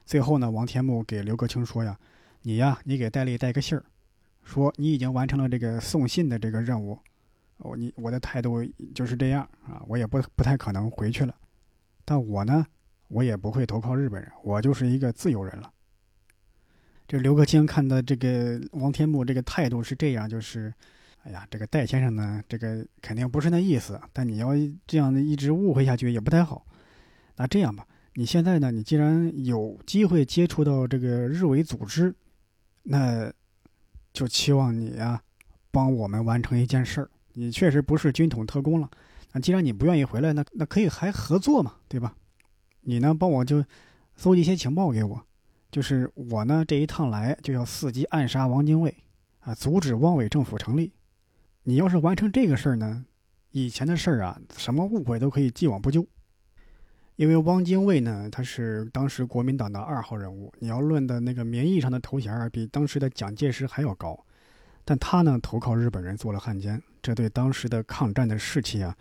[0.05, 1.99] 最后呢，王天木给刘格清说呀
[2.43, 3.84] ：‘你呀，你给戴笠带个信儿，
[4.43, 6.99] 说你已经完成了这个送信的这个任务。
[7.59, 8.64] 我你我的态度
[8.95, 11.34] 就是这样啊，我也不不太可能回去了。
[12.05, 12.66] 但我呢，
[13.09, 15.70] 我也不会投靠日本人，我就是一个自由人了。’
[17.07, 20.72] 这刘克清看的这个王天木这个态度是这样，就是。”
[21.25, 24.01] 哎呀，这个戴先生呢，这个肯定不是那意思。
[24.12, 24.49] 但你要
[24.87, 26.66] 这样的一直误会下去也不太好。
[27.37, 32.12] 那这样吧，你现在呢，你既然有机会接触到这个日伪组织，
[32.83, 33.33] 那
[34.12, 35.23] 就期望你啊，
[35.70, 37.11] 帮我们完成一件事儿。
[37.35, 38.91] 你确实不是军统特工了。
[39.33, 42.14] 那既然你不愿意回来，那那可以还合作嘛，对吧？
[42.81, 43.64] 你呢，帮我就
[44.16, 45.25] 搜集一些情报给我。
[45.70, 48.95] 就是我呢，这一趟来就要伺机暗杀王精卫，
[49.39, 50.93] 啊，阻止汪伪政府成立。
[51.65, 53.05] 你要是完成这个事儿呢，
[53.53, 56.05] 以前的事儿啊，什么误会都可以既往不咎。
[57.17, 64.19] 因为汪精卫呢，他是当时国民党的二号人物，你要论的那个名义上的头衔儿，比当时的蒋介石还要高。
[64.85, 68.97] 但他呢，投靠日本人做了汉奸，这对当时的抗战的士气啊，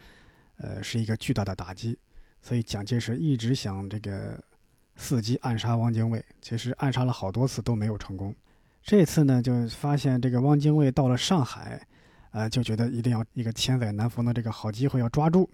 [0.58, 1.98] 呃，是一个巨大的打击。
[2.44, 4.40] 所以蒋介石一直想这个
[5.00, 8.36] 伺机暗杀汪精卫，其实暗杀了好多次都没有成功。
[8.84, 11.88] 这次呢，就发现这个汪精卫到了上海。
[12.32, 15.50] 呃，就觉得一定要一个千载难逢的这个好机会要抓住。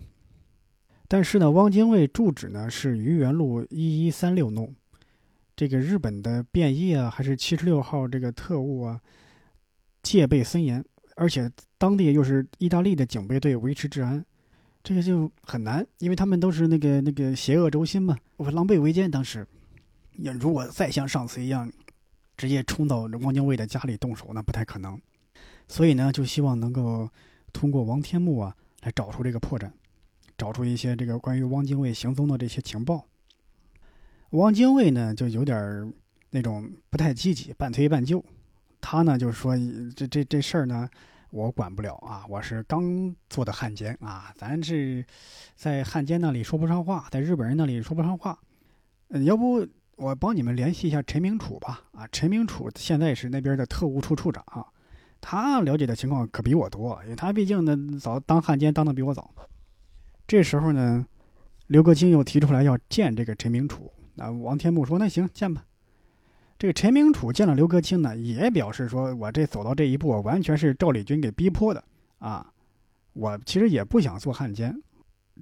[1.08, 4.76] 但是呢，汪精卫住址呢是愚园路一一三六弄，
[5.56, 9.00] 这个日本的便衣啊，还是七十六号这个特务啊，
[10.04, 10.84] 戒备森严，
[11.16, 14.24] 而且当地又是意大利的警备队维持治安，
[14.84, 19.10] 这个就很难，因为他们都是那个那个邪恶轴心嘛，我狼狈为奸。
[19.10, 19.48] 当时，
[20.12, 21.72] 你如果再像上次一样，
[22.36, 25.00] 直接冲到汪精卫的家里动手，那不太可能。
[25.68, 27.10] 所以呢，就希望能够
[27.52, 29.70] 通过王天木啊，来找出这个破绽，
[30.38, 33.06] 找出一些这个关于汪精卫行踪的这些情报。
[34.32, 35.94] 汪精卫呢，就有点
[36.30, 38.24] 那种不太积极，半推半就。
[38.80, 39.56] 他呢，就是说
[39.96, 40.88] 这这这事儿呢，
[41.32, 45.06] 我管不了啊，我是刚做的汉奸啊，咱是
[45.56, 48.38] 在汉奸那里说不上话，在日本人那里说不上话。
[49.10, 51.82] 嗯，要不我帮你们联系一下陈明楚吧？
[51.92, 54.46] 啊，陈明楚现在是那边的特务处处长。
[55.30, 59.30] 他了解的情况可比我多，因为他毕竟呢早当汉奸当的比我早。
[60.26, 61.06] 这时候呢，
[61.68, 63.92] 刘格清又提出来要见这个陈明楚。
[64.16, 65.66] 那王天木说：“那行，见吧。”
[66.58, 71.84] 这个陈明楚见了刘格清呢，也表示说：“我这走到这一步，完全是赵立军给逼迫的
[72.20, 72.50] 啊！
[73.12, 74.82] 我其实也不想做汉奸，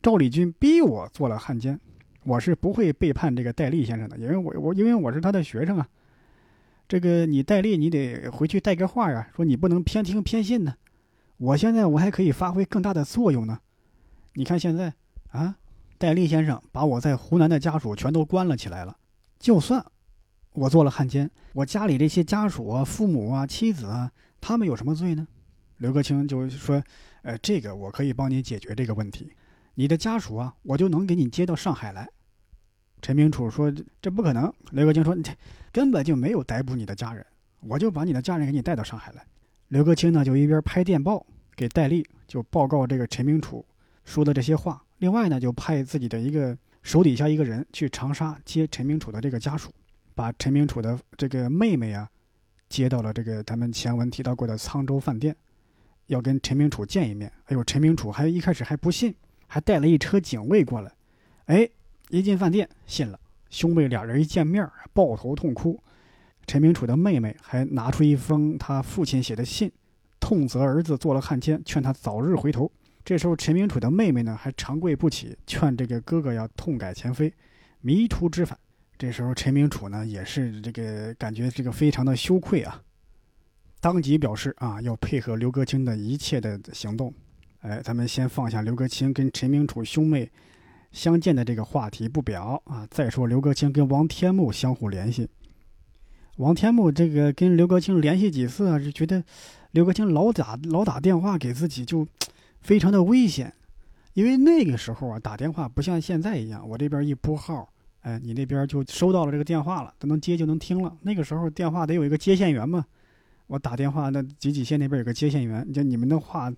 [0.02, 1.80] 赵立军逼我做了汉奸，
[2.24, 5.88] 我是不会背叛这个戴笠先生的，因为我我因为我是他的学生啊。”
[6.88, 10.76] 这个你戴笠，你得回去带个话呀，说你不能偏听偏信呢。
[11.38, 13.60] 我现在我还可以发挥更大的作用呢。
[14.34, 14.94] 你看现在
[15.32, 15.58] 啊，
[15.98, 18.96] 戴笠先生把我在湖南的家属全都关了起来了。
[19.40, 19.86] 就算
[20.54, 25.28] 我做了汉奸，我家里这些家属啊、父母啊、妻子啊，他们有什么罪呢？
[25.78, 26.82] 刘克清就说
[27.24, 29.34] ：“呃，这个我可以帮你解决这个问题，
[29.74, 32.08] 你的家属啊，我就能给你接到上海来。”
[33.06, 35.24] 陈明楚说：“这不可能。”刘克清说：“你
[35.72, 37.24] 根本就没有逮捕你的家人，
[37.60, 39.24] 我就把你的家人给你带到上海来。”
[39.70, 41.24] 刘克清呢就一边拍电报
[41.56, 43.64] 给戴笠，就报告这个陈明楚
[44.06, 44.82] 说的这些话。
[44.98, 49.72] 另外呢，就派自己的一个手底下一个人去长沙接陈明楚的这个家属，
[50.16, 52.10] 把陈明楚的这个妹妹啊
[52.70, 55.36] 接到了这个他们前文提到过的沧州饭店，
[56.08, 57.32] 要跟陈明楚见一面。
[57.46, 59.14] 哎呦，陈明楚还一开始还不信，
[59.46, 60.92] 还带了一车警卫过来。
[61.46, 61.70] 哎，
[62.10, 65.80] 一进饭店信了，兄妹俩人一见面抱头痛哭。
[66.48, 69.72] 陈明楚的妹妹还拿出一封他父亲写的信，
[70.20, 72.72] 痛责儿子做了汉奸，劝他早日回头。
[73.04, 77.34] 这时候，陈明楚的妹妹呢还长跪不起，劝这个哥哥要痛改前非，
[77.82, 78.58] 迷途知返。
[78.98, 82.82] 这时候，陈明楚呢也是这个感觉这个非常的羞愧啊，
[83.80, 87.14] 当即表示啊要配合刘格清的一切的行动。
[87.60, 90.32] 哎，咱们先放下刘格清跟陈明楚兄妹
[90.96, 95.30] 相见的这个话题不表啊，再说刘格清跟王天木相互联系。
[96.38, 99.22] 王天木这个跟刘格清联系几次啊，就觉得
[99.72, 102.08] 刘格清老打老打电话给自己，就
[102.62, 103.54] 非常的危险。
[104.14, 107.68] 因为那个时候啊，打电话不像现在一样，我这边一拨号，
[108.00, 110.96] 哎，你那边就收到了这个电话了，都能接就能听了。
[111.02, 112.86] 那个时候电话得有一个接线员嘛，
[113.48, 116.50] 我打电话那几几线那边有个接线员，就你们的话，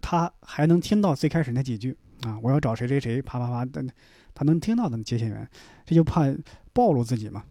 [0.00, 3.84] 他还能听到最开始那几句啊，我要找谁谁谁，啪啪啪的，
[4.32, 5.48] 他能听到的接线员，
[5.84, 6.22] 这就怕
[6.72, 7.44] 暴露自己嘛。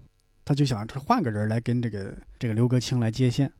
[0.45, 3.51] 他就想换个人来跟这个这个刘格清来接线。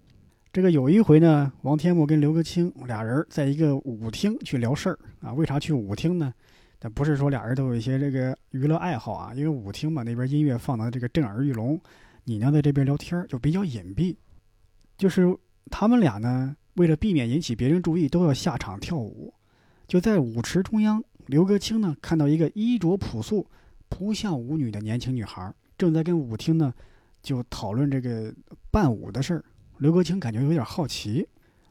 [0.52, 5.34] 这个有一回呢，王天木跟刘格清俩人在一个舞厅去聊事儿啊。
[5.34, 6.34] 为啥去舞厅呢？
[6.78, 11.80] 但不是说俩人都有一些这个娱乐爱好啊，因为舞厅嘛，那边音乐放的这个震耳欲聋，
[12.26, 14.16] 你呢在这边聊天就比较隐蔽。
[14.98, 15.36] 就是
[15.72, 19.34] 他们俩呢，为了避免引起别人注意，都要下场跳舞。
[19.88, 23.48] 就在舞池中央，刘格清呢看到一个衣着朴素、
[23.90, 25.54] 不像舞女的年轻女孩。
[25.78, 26.74] 正在跟舞厅呢，
[27.22, 28.34] 就讨论这个
[28.72, 29.44] 伴舞的事儿。
[29.80, 31.28] 刘国清感觉有点好奇，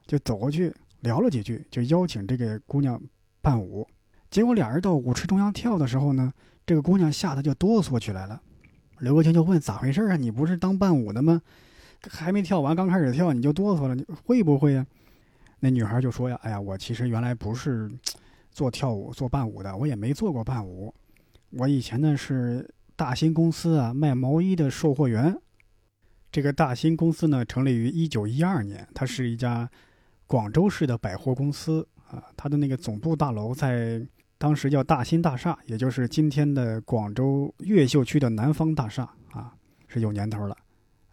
[0.06, 3.00] 就走过去聊了几句，就邀请这个姑娘
[3.40, 3.86] 伴舞。
[4.30, 6.32] 结果俩人到舞池中央跳的时候呢，
[6.66, 8.40] 这个姑娘吓得就哆嗦起来了。
[8.98, 10.16] 刘国清就问咋回事啊？
[10.16, 11.40] 你不是当伴舞的吗？
[12.08, 14.86] 还没跳完，刚开始跳你就哆嗦了，你会不会呀？
[15.62, 17.90] 那女孩就说呀：“哎呀，我其实原来不是
[18.50, 20.92] 做跳舞、做伴舞的，我也没做过伴舞。
[21.50, 25.36] 我以前呢是。”大新公司啊，卖毛衣的售货员。
[26.30, 29.68] 这个大新公司呢，成立于一九一二年，它是一家
[30.26, 32.22] 广州市的百货公司啊。
[32.36, 34.00] 它的那个总部大楼在
[34.38, 39.02] 当时叫大新大厦，也就是今天的广州越秀区的南方大厦
[39.32, 39.52] 啊，
[39.88, 40.56] 是有年头了。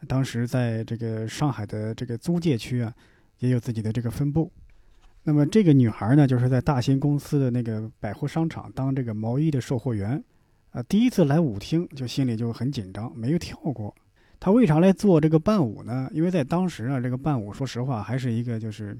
[0.07, 2.93] 当时在这个上海的这个租界区啊，
[3.39, 4.51] 也有自己的这个分部。
[5.23, 10.23] 那么这个女孩呢，就是在大新公司的那个百货商场当这个毛衣的售货员。
[10.71, 13.93] 啊，第一次来舞厅就心里就很紧张，没有跳过。
[14.39, 16.07] 她为啥来做这个伴舞呢？
[16.13, 18.95] 因为在当时啊，这个伴舞说实话还是一个就是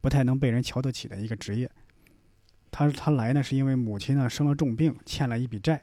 [0.00, 1.68] 不太能被人瞧得起的一个职业。
[2.70, 5.82] 她她来呢是因为母亲呢生了重病，欠了一笔债，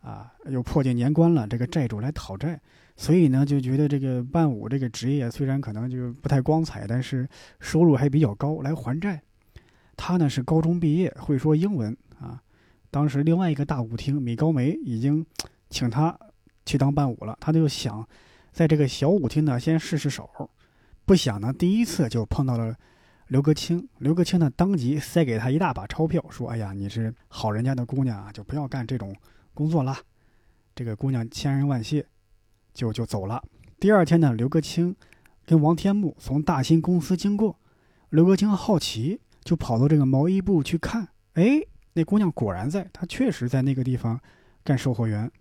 [0.00, 2.60] 啊，又迫近年关了，这个债主来讨债，
[2.96, 7.28] 所以呢就觉得这个伴舞这个职业虽然可能就不太光彩，但是
[7.60, 9.22] 收入还比较高，来还债。
[9.96, 12.42] 他呢是高中毕业，会说英文啊。
[12.90, 15.24] 当时另外一个大舞厅米高梅已经
[15.68, 16.18] 请他
[16.64, 18.06] 去当伴舞了，他就想
[18.52, 20.50] 在这个小舞厅呢先试试手，
[21.04, 22.74] 不想呢第一次就碰到了
[23.28, 23.86] 刘格清。
[23.98, 29.14] 刘格清呢当即塞给他一大把钞票，说：“哎呀，你是好人家的姑娘啊，就不要干这种
[29.52, 29.98] 工作啦。”
[30.74, 32.06] 这个姑娘千恩万谢，
[32.76, 33.42] 就就走了。
[33.80, 34.94] 第二天呢，刘格清
[35.44, 37.58] 跟王天木从大新公司经过，
[38.10, 41.60] 刘格清好奇就跑到这个毛衣部去看，哎。
[41.98, 44.20] 那姑娘果然在，她确实在那个地方
[44.62, 45.32] 干售货员。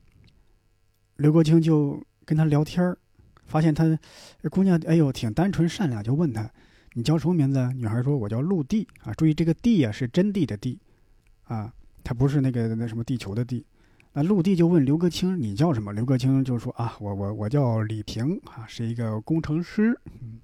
[1.18, 2.98] 刘国清就跟她聊天儿，
[3.44, 3.84] 发现她
[4.50, 6.50] 姑娘哎呦挺单纯善良，就问她
[6.96, 10.80] ：“你叫什么名字？”女孩说：“我叫陆地啊。”注意这个“地”啊是真地的“地”，
[11.44, 11.74] 啊，
[12.06, 13.66] 它不是那个那什么地球的“地”。
[14.16, 20.40] 那陆地就问刘格清：“你叫什么？”刘格清就说：“啊，我我我叫李平啊，是一个工程师。”嗯，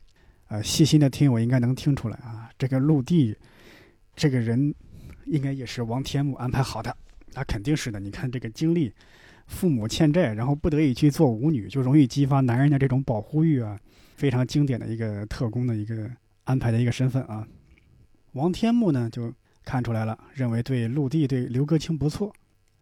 [0.50, 3.36] 呃，细心的听我应该能听出来啊，这个陆地
[4.16, 4.76] 这个人。
[5.26, 6.94] 应该也是王天木安排好的，
[7.34, 8.02] 那肯定是的。
[8.02, 8.92] 你看这个经历，
[9.48, 13.80] 父母欠债，然后不得已去做舞女，就容易激发男人的这种保护欲啊，
[14.16, 16.10] 非常经典的一个特工的一个
[16.44, 17.48] 安排的一个身份啊。
[18.34, 19.32] 王天木呢就
[19.64, 22.34] 看出来了，认为对陆地对刘格清不错，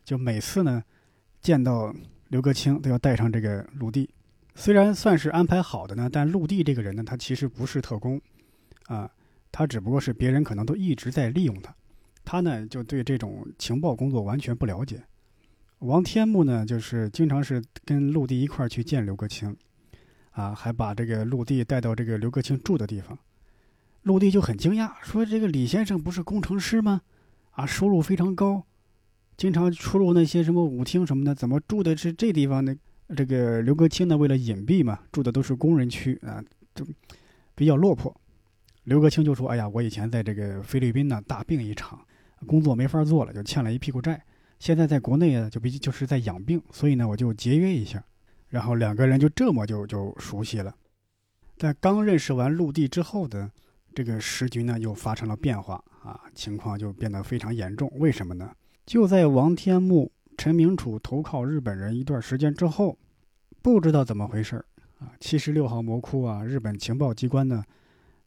[0.09, 0.83] 就每次呢
[1.39, 1.93] 见到
[2.29, 4.09] 刘格清都要带上这个陆地。
[4.55, 8.19] 虽然算是安排好的呢，但陆地这个人呢，他其实不是特工
[8.87, 9.07] 啊。
[9.51, 11.71] 他只不过是别人可能都一直在利用他，
[12.25, 14.99] 他呢就对这种情报工作完全不了解。
[15.77, 19.55] 王天木呢，就是经常是跟陆地一块儿去见刘格清，
[20.31, 23.15] 啊，还把这个陆地带到这个刘格清住的地方。
[24.01, 27.01] 陆地就很惊讶，说：“这个李先生不是工程师吗？
[27.51, 28.65] 啊，收入非常高，
[29.39, 32.75] 经常出入那些什么舞厅什么的，怎么住的是这地方呢？”
[33.15, 36.43] 这个刘格清呢，为了隐蔽嘛，住的都是工人区啊，
[36.75, 36.85] 就
[37.55, 38.13] 比较落魄。
[38.83, 42.05] 刘格清就说：“哎呀，我以前在这个菲律宾呢大病一场，
[42.45, 44.21] 工作没法做了，就欠了一屁股债。
[44.59, 48.03] 现在在国内啊，就比就是在养病，所以呢，我就节约一下。
[48.49, 50.75] 然后两个人就这么就就熟悉了。
[51.55, 53.49] 在刚认识完陆地之后的
[53.95, 57.89] 这个时局呢，又发生了变化啊，情况就变得非常严重。
[57.95, 58.51] 为什么呢？
[58.89, 62.97] 就在王天木。”陈明楚投靠日本人一段时间之后，
[63.61, 64.55] 不知道怎么回事
[64.99, 67.61] 啊，七十六号魔窟啊，日本情报机关呢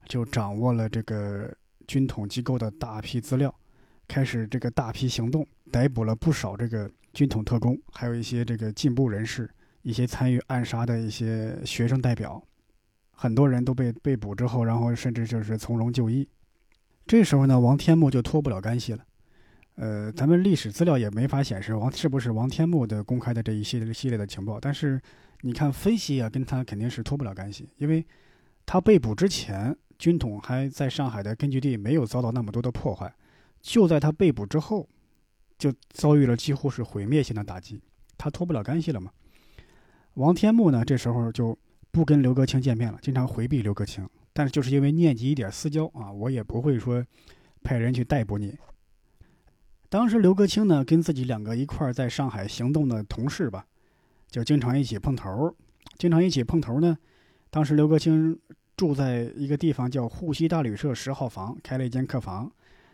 [0.05, 1.53] 就掌握了这个
[1.89, 3.53] 军统机构的大批资料，
[4.07, 9.51] 开始这个大批行动，逮捕了不少这个军统特工，还有一些这个进步人士，
[9.81, 12.41] 一些参与暗杀的一些学生代表，
[13.11, 16.29] 很多人都被被捕之后，然后甚至就是从容就义。
[17.07, 19.03] 这时候呢，王天木就脱不了干系了。
[19.77, 25.01] 呃，咱们历史资料也没法显示王是不是王天木的公开的这一系列系列的情报，但是
[25.41, 28.05] 你看分析啊，跟他肯定是脱不了干系，因为
[28.67, 33.13] 他被捕之前，军统还在上海的根据地没有遭到那么多的破坏，
[33.61, 34.87] 就在他被捕之后，
[35.59, 37.81] 就遭遇了几乎是毁灭性的打击，
[38.19, 39.11] 他脱不了干系了嘛。
[40.15, 41.59] 王天木呢，这时候就
[41.91, 47.03] 不跟刘格清见面了，经常回避刘格清，但是就是因为念及一点私交啊，我也不会说
[47.63, 48.55] 派人去逮捕你。
[49.93, 53.67] 当时刘格清呢，跟自己两个一块儿在上海行动的同事吧，
[54.31, 55.55] 就经常一起碰头儿，
[55.99, 56.97] 经常一起碰头呢。
[57.51, 58.41] 当时刘格清
[58.75, 62.51] 住在一个地方叫沪西大旅社十号房，开了一间客房，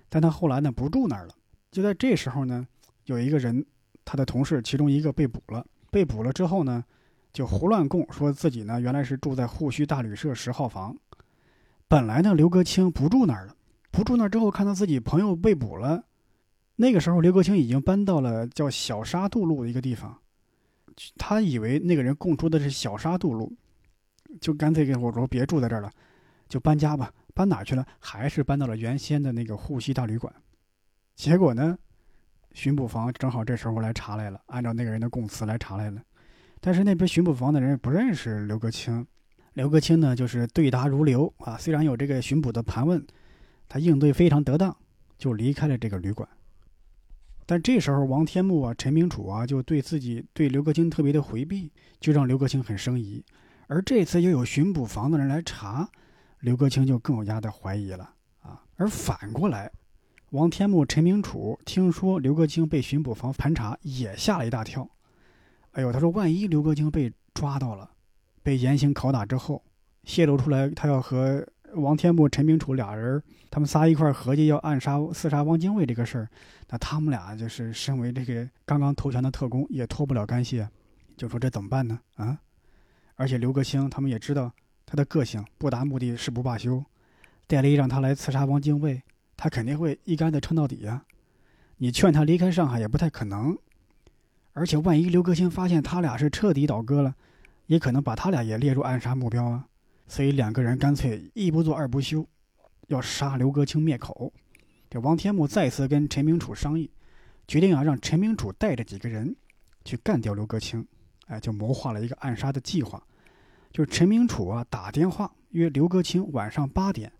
[0.08, 1.32] 但他后来呢不住那儿了。
[1.70, 2.66] 就在这时候呢，
[3.04, 3.64] 有一个人，
[4.04, 5.64] 他的同事其中一个被捕了。
[5.92, 6.84] 被捕了之后呢，
[7.32, 10.96] 就胡乱供说自己呢原来是住在沪西大旅社十号房。
[11.86, 13.54] 本来呢刘格清不住那儿了，
[13.92, 16.02] 不住那儿之后，看到自己朋友被捕了。
[16.80, 20.16] 那个时候，刘国清已经搬到了叫小沙渡路的一个地方，
[21.16, 23.52] 他以为那个人供出的是小沙渡路，
[24.40, 25.90] 就干脆跟我说别住在这儿了，
[26.48, 27.12] 就搬家吧。
[27.34, 27.84] 搬哪去了？
[27.98, 30.32] 还是搬到了原先的那个沪西大旅馆。
[31.16, 31.76] 结果呢，
[32.52, 36.00] 巡捕房正好这时候来查来了，按照那个人的供词来查来了。
[36.60, 39.04] 但是那边巡捕房的人不认识刘国清，
[39.54, 41.56] 刘国清呢就是对答如流啊。
[41.58, 43.04] 虽然有这个巡捕的盘问，
[43.68, 44.76] 他应对非常得当，
[45.16, 46.28] 就离开了这个旅馆。
[47.50, 53.24] 但这时候，王天木啊、陈明楚啊，就对自己对刘克清特别的回避，就让刘克清很生疑。
[53.68, 55.88] 而这次又有巡捕房的人来查，
[56.40, 58.62] 刘克清就更加的怀疑了啊。
[58.76, 59.72] 而反过来，
[60.32, 64.86] 王天木、陈明楚听说刘克清被巡捕房盘查，也吓了一大跳。
[65.70, 67.90] 哎呦，他说万一刘克清被抓到了，
[68.42, 69.64] 被严刑拷打之后，
[70.04, 71.48] 泄露出来他要和。
[71.78, 76.28] 王天木、陈明楚俩人，他们仨一块合计要暗杀、刺杀汪精卫这个事儿，
[76.68, 80.66] 那他们俩就是身为这个刚刚投降的特工，也脱不了干系，
[81.16, 81.98] 就说这怎么办呢？
[82.16, 82.38] 啊！
[83.16, 84.52] 而且刘格兴他们也知道
[84.86, 86.84] 他的个性，不达目的誓不罢休。
[87.46, 89.02] 戴笠让他来刺杀汪精卫，
[89.36, 91.02] 他肯定会一竿子撑到底呀。
[91.78, 93.56] 你劝他离开上海也不太可能。
[94.52, 97.14] 而且万一刘格兴发现他俩是彻底倒戈了，
[97.66, 99.66] 也可能把他俩也列入暗杀目标啊。
[100.08, 102.26] 所以两个人干脆一不做二不休，
[102.88, 104.32] 要杀刘格清灭口。
[104.88, 106.90] 这王天木再次跟陈明楚商议，
[107.46, 109.36] 决定啊让陈明楚带着几个人
[109.84, 110.84] 去干掉刘格清。
[111.26, 113.00] 哎，就谋划了一个暗杀的计划。
[113.70, 117.12] 就是陈明楚啊打电话约刘格清晚上八点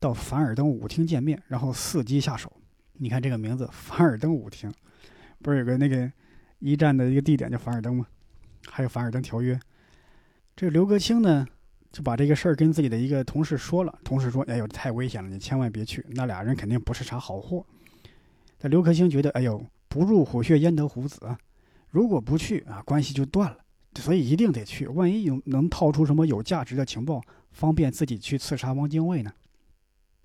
[0.00, 2.50] 到凡尔登舞厅见面，然后伺机下手。
[2.94, 4.72] 你看这个名字，凡尔登舞厅，
[5.42, 6.10] 不是有个那个
[6.60, 8.06] 一战的一个地点叫凡尔登吗？
[8.68, 9.60] 还有凡尔登条约。
[10.56, 11.46] 这刘格清呢？
[11.92, 16.04] 就把这个事儿跟自己的一个同事说了，同事说：“哎呦，太危险了，你千万别去。
[16.10, 17.64] 那俩人肯定不是啥好货。”
[18.58, 21.38] 但刘克星觉得：“哎呦，不入虎穴焉得虎子啊！
[21.90, 23.58] 如果不去啊，关系就断了。
[23.96, 24.86] 所以一定得去。
[24.86, 27.20] 万一有能套出什么有价值的情报，
[27.50, 29.30] 方便自己去刺杀汪精卫呢？”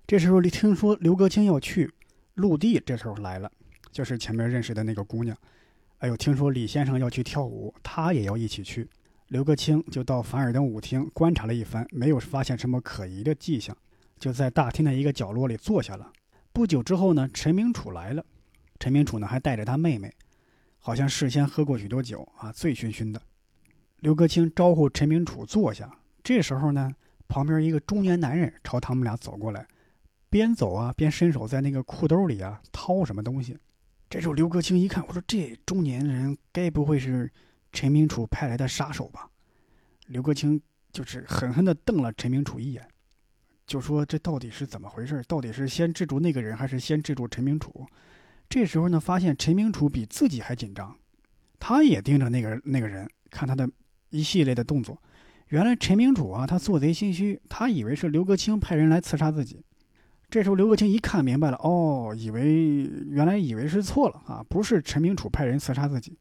[0.06, 1.92] 这时候，听说刘格清要去，
[2.32, 3.52] 陆地这时候来了，
[3.92, 5.36] 就是前面认识的那个姑娘。
[5.98, 8.88] 哎呦，听说李先生要去跳舞，他也要一起去。
[9.28, 13.76] 刘格清就到凡尔登舞厅观察了一番，没有发现什么可疑的迹象，
[14.18, 16.10] 就在大厅的一个角落里坐下了。
[16.50, 18.24] 不久之后呢，陈明楚来了。
[18.80, 20.10] 陈明楚呢还带着他妹妹，
[20.78, 23.20] 好像事先喝过许多酒啊，醉醺醺的。
[24.00, 25.98] 刘格清招呼陈明楚坐下。
[26.22, 26.90] 这时候呢，
[27.28, 29.66] 旁边一个中年男人朝他们俩走过来，
[30.30, 33.58] 边走啊边伸手在那个裤兜里啊掏什么东西。
[34.08, 37.30] 这时候刘克清一看，我说这中年人该不会是
[37.72, 39.28] 陈明楚派来的杀手吧？
[40.06, 40.60] 刘克清
[40.90, 42.88] 就是狠狠地瞪了陈明楚一眼，
[43.66, 45.22] 就说这到底是怎么回事？
[45.28, 47.86] 到底是先制住那个人，还是先制住陈明楚？
[48.48, 50.96] 这时候呢，发现陈明楚比自己还紧张，
[51.60, 53.68] 他也盯着那个那个人看他的
[54.08, 55.00] 一系列的动作。
[55.48, 59.62] 原来陈明楚啊，他做贼心虚，他以为是刘克清派人来刺杀自己。
[60.30, 66.18] 这时候刘克清一看明白了，哦，以为原来以为是错了啊，不是陈明楚派人刺杀自己，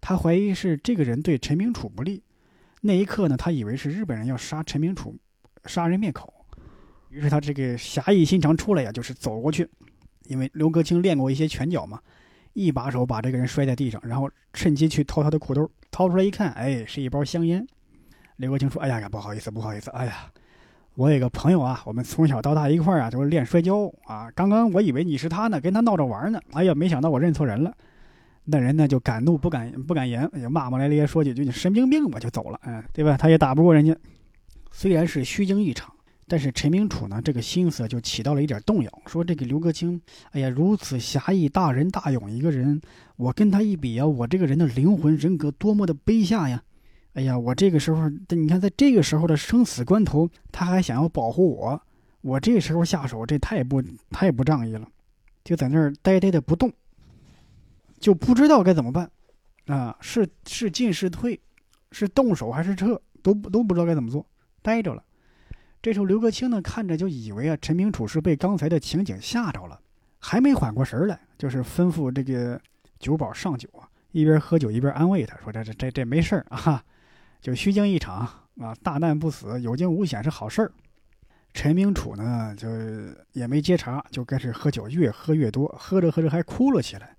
[0.00, 2.22] 他怀疑是这个人对陈明楚不利。
[2.80, 5.14] 那一刻呢，他以为是日本人要杀陈明楚，
[5.66, 6.32] 杀人灭口。
[7.10, 9.68] 于是他这个侠义心肠出来呀，就是走过去，
[10.24, 12.00] 因为刘克清练过一些拳脚嘛，
[12.52, 17.66] 一把手把这个人摔在地上，然后趁机去掏他的裤兜，掏出来一看，哎，是一包香烟。
[18.36, 20.30] 刘国清说：“哎呀呀，不好意思，不好意思，哎呀。”
[20.96, 24.30] 我有个朋友啊，我们从小到大一块儿啊，就是练摔跤啊。
[24.34, 26.40] 刚刚我以为你是他呢，跟他闹着玩呢。
[26.52, 27.72] 哎呀，没想到我认错人了。
[28.44, 32.60] 那人呢就敢怒不敢不敢言，也骂骂咧咧说几句：“你神经病吧！”就走了。
[32.64, 33.16] 嗯，对吧？
[33.16, 33.96] 他也打不过人家。
[34.72, 35.92] 虽然是虚惊一场，
[36.26, 39.02] 但是陈明楚呢，这个心思就起到了一点动摇。
[39.06, 42.80] 说这个刘克清，哎呀，如此侠义大仁大勇一个人，
[43.16, 46.62] 我跟他一比啊，我这个人的灵魂人格多么的卑下呀！
[47.14, 51.82] 哎呀，我这个时候，你看，在这个时候的生死关头，他还想要保护我，
[52.20, 54.86] 我这时候下手，这太不太不仗义了，
[55.42, 56.72] 就在那儿呆呆的不动，
[58.00, 59.08] 就不知道该怎么办，
[59.66, 61.38] 啊，是是进是退，
[61.92, 64.26] 是动手还是撤，都都不知道该怎么做，
[64.62, 65.04] 呆着了。
[65.82, 69.78] 这时候刘克清呢，看着就以为啊，陈明楚是被刚才的情景吓着了，
[70.18, 72.60] 还没缓过神来，就是吩咐这个
[72.98, 76.82] 酒保上酒啊，一边喝酒一边安慰他说：“这这这这没事儿啊。”
[77.40, 78.28] 就虚惊一场
[78.58, 80.72] 啊，大难不死，有惊无险是好事儿。
[81.54, 82.68] 陈明楚呢，就
[83.32, 87.16] 也没接茬，就开始喝酒，越喝越多，喝着喝着还哭了起来。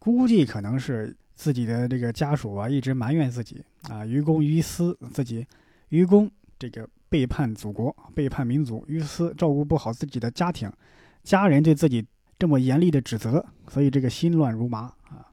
[0.00, 5.46] 估计可能是自己的这个家属啊，一直埋怨自己啊，于公于私，自己
[5.90, 6.28] 于公
[6.58, 10.72] 这个背叛祖国，背叛民族；于私照顾不好自己的家庭，
[11.22, 12.04] 家人对自己
[12.38, 15.26] 这么严厉的指责，所以这个心乱如麻啊。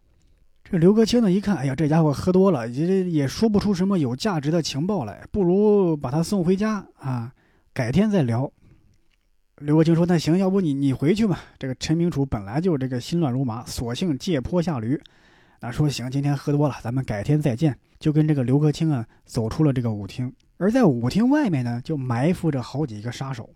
[0.64, 7.34] 这刘克清呢，一看，哎呀，这家伙喝多了，也也说不出什么有价值的情报来，不如把他送回家啊，
[7.74, 8.52] 改天再聊。
[9.58, 15.00] 刘克清说：“那行，要不你你回去吧。”这个陈明楚本来就这个心乱如麻，索性借坡下驴，
[15.62, 17.78] 那说行，今天喝多了，咱们改天再见。
[18.00, 23.50] 就跟这个刘克清啊走出了这个舞厅，而在舞厅外面呢，就埋伏着好几个杀手，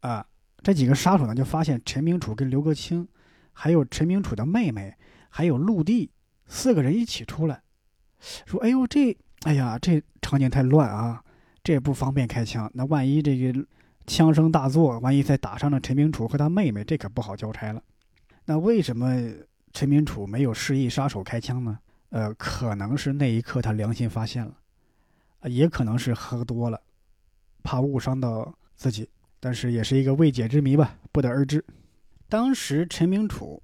[0.00, 0.26] 啊，
[0.62, 3.06] 这几个杀手呢就发现陈明楚跟刘克清，
[3.52, 4.94] 还有陈明楚的妹妹，
[5.28, 6.10] 还有陆地。
[6.46, 7.60] 四个人一起出来，
[8.46, 11.22] 说：“哎呦，这，哎呀，这场景太乱啊，
[11.62, 12.70] 这也不方便开枪。
[12.74, 13.66] 那万一这个
[14.06, 17.82] 枪声大作，万一再打伤了陈明楚和他妹妹，这可不好交差了。
[18.44, 19.16] 那为什么
[19.72, 21.78] 陈明楚没有示意杀手开枪呢？
[22.10, 24.54] 呃，可能是那一刻他良心发现了，
[25.48, 26.80] 也可能是喝多了，
[27.62, 29.08] 怕误伤到自己。
[29.40, 31.64] 但是也是一个未解之谜吧，不得而知。
[32.28, 33.62] 当时陈明楚。”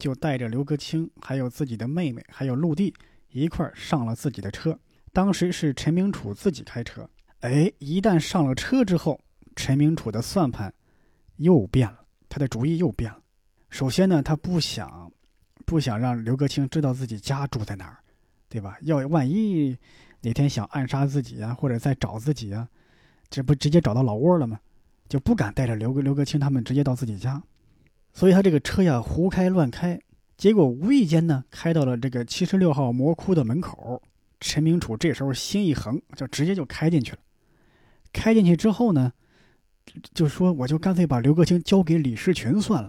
[0.00, 2.94] 就带着刘克清，还有自己的妹妹，还有陆地
[3.32, 4.80] 一块儿上了自己的车。
[5.12, 7.06] 当时是陈明楚自己开车。
[7.40, 9.20] 哎，一旦上了车之后，
[9.60, 10.72] 陈明楚的算盘
[11.36, 11.98] 又变了，
[12.30, 13.18] 他的主意又变了。
[13.68, 15.12] 首先呢，他不想
[15.66, 17.98] 不想让刘克清知道自己家住在哪儿，
[18.48, 18.78] 对吧？
[18.80, 19.76] 要万一
[20.22, 22.66] 哪天想暗杀自己啊，或者再找自己啊，
[23.28, 24.58] 这不直接找到老窝了吗？
[25.10, 27.42] 就不敢带着刘刘克清他们直接到自己家。
[28.14, 30.00] 所以他这个车呀胡开乱开，
[30.38, 34.02] 结果无意间呢开到了这个七十六号魔窟的门口。
[34.40, 37.18] 陈明楚这时候心一横，就直接就开进去了。
[38.10, 39.12] 开进去之后呢，
[40.14, 42.88] 就说我就干脆把刘克清交给李世群算了，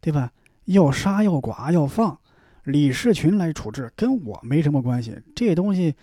[0.00, 0.32] 对吧？
[0.66, 2.18] 要杀要剐要放，
[2.64, 5.16] 李世群来处置，跟我没什么关系。
[5.34, 5.94] 这东西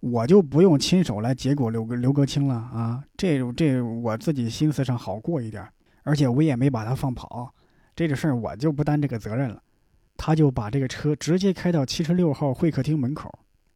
[0.00, 3.04] 我就不用亲手来结果刘刘克清了啊！
[3.16, 5.64] 这这我自己心思上好过一点，
[6.02, 7.54] 而且我也没把他放跑。
[7.94, 9.62] 这个事儿我就不担这个责任了，
[10.16, 13.32] 他就把这个车直接开到七十六号会客厅门口，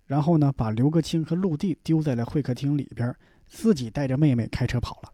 [0.06, 3.14] 然后呢，把刘克清和陆地丢在了会客厅里边，
[3.46, 5.12] 自己带着妹妹开车跑了。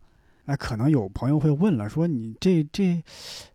[0.48, 3.04] 那可能有朋友会问了，说你这这，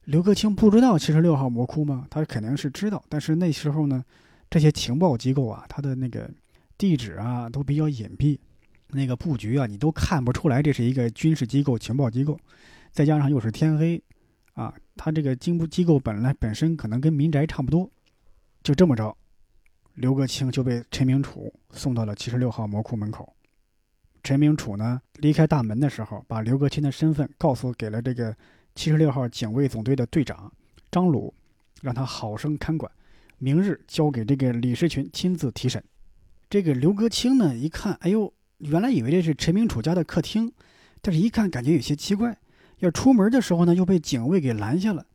[0.03, 2.05] 刘克清不知道七十六号魔窟吗？
[2.07, 4.05] 他肯定是知道，但是那时候呢，
[4.47, 6.29] 这些情报机构啊，他的那个
[6.77, 8.37] 地址啊都比较隐蔽，
[8.89, 12.39] 那个布局啊你都看不出来这是一个军事机构、情报机构，
[12.91, 13.99] 再加上又是天黑。
[14.53, 17.89] 啊，他这个经部机构本来本身可能跟民宅差不多，
[18.61, 19.17] 就这么着，
[19.95, 23.35] 刘克清就被陈明楚送到了七十六号魔窟门口。
[24.23, 28.35] 陈明楚呢离开大门的时候，把刘克清的身份告诉给了这个
[28.73, 30.51] 七十六号警卫总队的队长
[30.89, 31.33] 张鲁，
[31.81, 32.89] 让他好生看管，
[33.37, 35.83] 明日交给这个李士群亲自提审。
[36.49, 40.53] 这个刘格清呢，一看，哎呦，原来以为这是陈明楚家的客厅，
[41.01, 42.37] 但是一看感觉有些奇怪。
[42.79, 45.05] 要出门的时候呢，又被警卫给拦下了，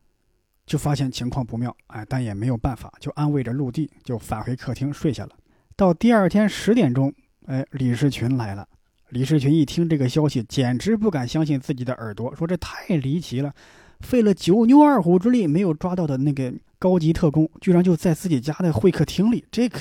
[0.67, 5.31] 就发现情况不妙，哎，但也没有办法，就安慰着陆地，就返回客厅睡下了。
[5.77, 7.13] 到第二天十点钟，
[7.47, 8.69] 哎，李士群来了。
[9.11, 13.55] 李士群一听这个消息，简直不敢相信自己的耳朵，说这太离奇了，
[14.01, 19.81] 费了九牛二虎之力没有抓到的那个高级特工，居然就在自己家的会客厅里，这可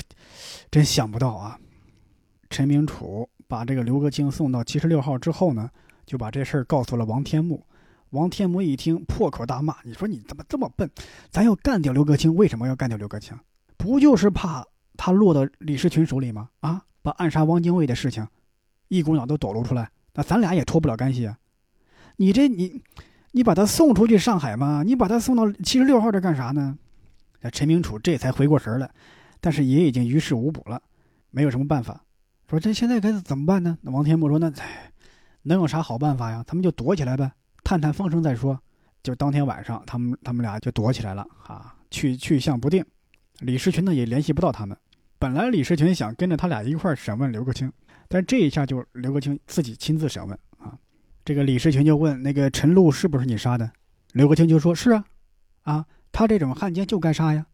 [0.70, 1.58] 真想不到啊！
[2.48, 5.68] 陈明楚把这个刘格清送到七十六号之后呢，
[6.06, 7.62] 就把这事儿告诉了王天木。
[8.12, 10.90] 王天木一听，破口大骂：“你说你怎么这么笨？
[11.28, 13.38] 咱要干掉刘格清，为什么要干掉刘格清？
[13.76, 14.64] 不就是怕
[14.96, 16.48] 他落到李士群手里吗？
[16.60, 18.26] 啊，把暗杀汪精卫的事情。”
[18.88, 21.38] 一股脑都抖露出来，那咱俩也脱不了干系啊！
[22.16, 22.82] 你这你，
[23.32, 24.82] 你把他送出去上海吗？
[24.84, 26.76] 你把他送到七十六号这干啥呢？
[27.40, 28.90] 那陈明楚这才回过神来，
[29.40, 30.82] 但是也已经于事无补了，
[31.30, 32.02] 没有什么办法。
[32.48, 33.78] 说这现在该怎么办呢？
[33.82, 34.50] 那王天木说：“那
[35.42, 36.42] 能有啥好办法呀？
[36.46, 37.30] 他们就躲起来呗，
[37.62, 38.58] 探探风声再说。”
[39.00, 42.84] 就当天晚上，他们他们俩就躲起来了啊，去去向不定。
[43.38, 44.76] 李世群呢也联系不到他们。
[45.18, 47.72] 本来李世群想跟着他俩一块审问刘克清。
[48.08, 50.76] 但这一下就是刘国清自己亲自审问啊，
[51.24, 53.70] 这个李世群就问那个陈露是不是你杀的？
[54.14, 55.04] 刘国清就说是啊，
[55.62, 57.46] 啊，他这种汉奸就该杀呀。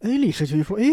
[0.00, 0.84] 哎，李世群说，哎，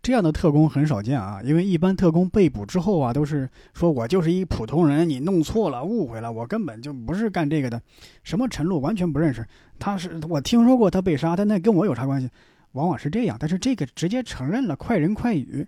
[0.00, 7.80] 这样的特工很少见啊，因为一般特工被捕之后啊，都是说我就是一普通人，你弄错了，误会了，我根本就不是干这个的。
[8.22, 9.46] 什么陈露完全不认识，
[9.78, 12.30] 他是我听说过他被杀，但那跟我有啥关系？
[12.72, 15.66] 往往是这样，但是这个直接承认了，快人快语，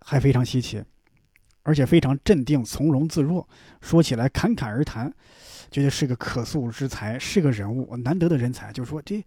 [0.00, 0.82] 还非常稀奇。
[1.66, 3.46] 而且非常镇定从容自若，
[3.80, 5.12] 说起来侃侃而谈，
[5.68, 8.72] 觉得是个可塑之才，是个人物，难得的人才。
[8.72, 9.20] 就说这，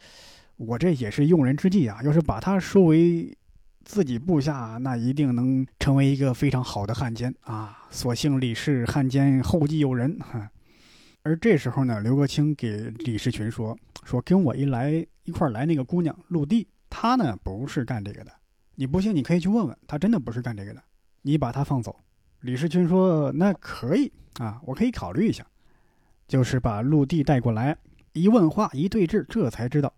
[0.55, 1.99] 我这也是用人之际啊。
[2.01, 3.37] 要是把他收为
[3.83, 7.77] 自己部下，那一定能成为一个非常好的汉奸啊。
[7.91, 10.49] 所幸李氏汉奸后继有人哈。
[11.23, 18.31] 而这时候呢，刘国清给李士群说：“说跟我一来一块来那个姑娘陆地，她呢不是干这个的。
[18.75, 20.81] 你不信，你可以去问问，她真的不是干这个的。
[21.23, 21.93] 你把她放走。”
[22.41, 25.45] 李世群说：“那可以啊，我可以考虑一下。
[26.27, 27.75] 就是把陆地带过来，
[28.13, 29.91] 一问话，一对质，这才知道，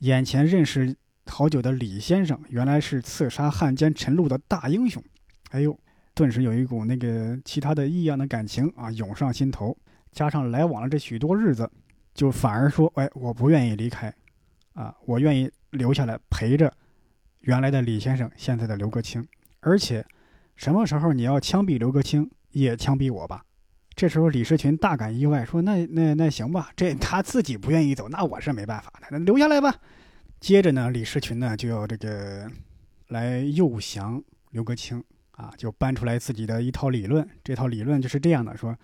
[0.00, 5.00] 眼前认识好久的李先生，原来是刺杀汉奸陈露的大英雄。
[5.52, 5.78] 哎呦，
[6.12, 9.76] 顿时有一股那个其他的异样的感情啊涌上心头，
[10.10, 11.70] 加上来往了这许多日子，
[12.12, 14.12] 就反而说：哎，我不愿意离开，
[14.74, 16.72] 啊，我愿意留下来陪着
[17.42, 19.26] 原来的李先生，现在的刘国清，
[19.60, 20.04] 而且。”
[20.60, 23.42] 什么时候你要枪毙刘格清，也枪毙我吧？
[23.96, 29.74] 这时候李士群大感意外，说：“那那那行吧，这他自己不愿意走，那我是没办法的，那留下来吧。”
[30.38, 32.46] 接着呢，李士群呢就要这个
[33.08, 37.26] 来诱降刘格清啊，就搬出来自己的一套理论。
[37.42, 38.76] 这套理论就是这样的：说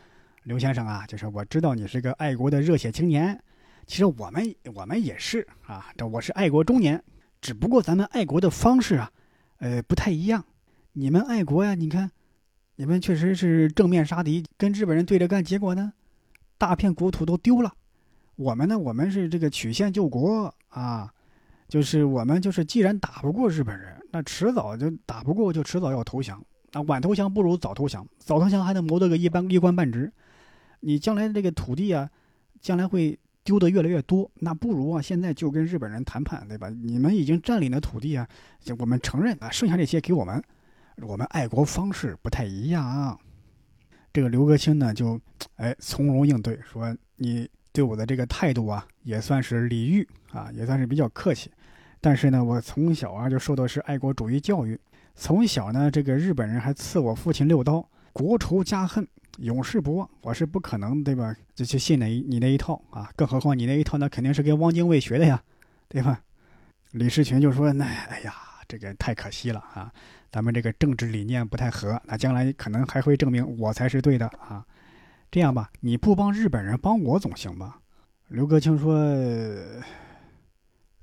[0.44, 3.38] 刘先生啊，就是我知道你是个爱国的热血青年，
[3.86, 4.42] 其实我们
[4.74, 7.04] 我们也是啊，这我是爱国中年，
[7.42, 9.12] 只不过咱们爱国的方式啊，
[9.58, 10.42] 呃，不太一样。
[10.98, 11.74] 你们爱国呀？
[11.74, 12.10] 你看，
[12.76, 15.92] 你们确实是正面杀敌，跟日本人对着干，结果呢，
[16.56, 17.70] 大片国土都丢了。
[18.36, 21.12] 我们呢，我们是这个曲线救国啊，
[21.68, 26.42] 就是我们就是既然打不过日本人，那迟早就打不过，就迟早要投降。
[26.72, 30.10] 那晚投降不如早投降，早投降还能谋得个一般一官半职。
[30.80, 32.08] 你将来这个土地啊，
[32.62, 36.70] 将来会丢的越来越多，那不如啊，现在就跟日本人谈判，对吧？
[36.70, 38.26] 你们已经占领的土地啊，
[38.78, 40.42] 我们承认啊，剩下这些给我们。
[41.02, 43.18] 我们爱国方式不太一样，
[44.12, 45.20] 这个刘格清呢就，
[45.56, 51.50] 哎，从容应对，说你对我的这个态度啊，也算是礼遇啊，也算是比较客气。
[52.00, 54.78] 但是呢，我从小啊就受的是爱国主义教育，
[55.14, 59.06] 从小呢，这个日本人还刺我父亲六刀，国仇家恨，
[59.38, 61.34] 永世不忘，我是不可能对吧？
[61.54, 65.42] 就去信那你那一套啊，更何况你那一套，那肯定是跟汪精卫学的呀，
[65.88, 66.22] 对吧？
[66.92, 68.32] 李士群就说：“那哎呀，
[68.68, 69.92] 这个太可惜了啊。”
[70.30, 74.66] 咱们这个政治理念不太合，那将来可能还会证明我才是对的啊！
[75.30, 77.80] 这样吧，你不帮日本人，帮我总行吧？
[78.28, 79.02] 刘格清说：“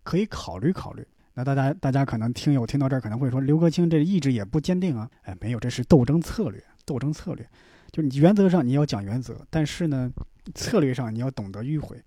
[0.03, 5.09] 可以考虑考虑。”那大家大家可能听友听到这儿可能会说，刘格清这意志也不坚定啊！
[5.23, 7.49] 哎，没有，这是斗争策略，斗争策略，
[7.91, 10.11] 就你原则上你要讲原则，但是呢，
[10.53, 11.99] 策略上你要懂得迂回，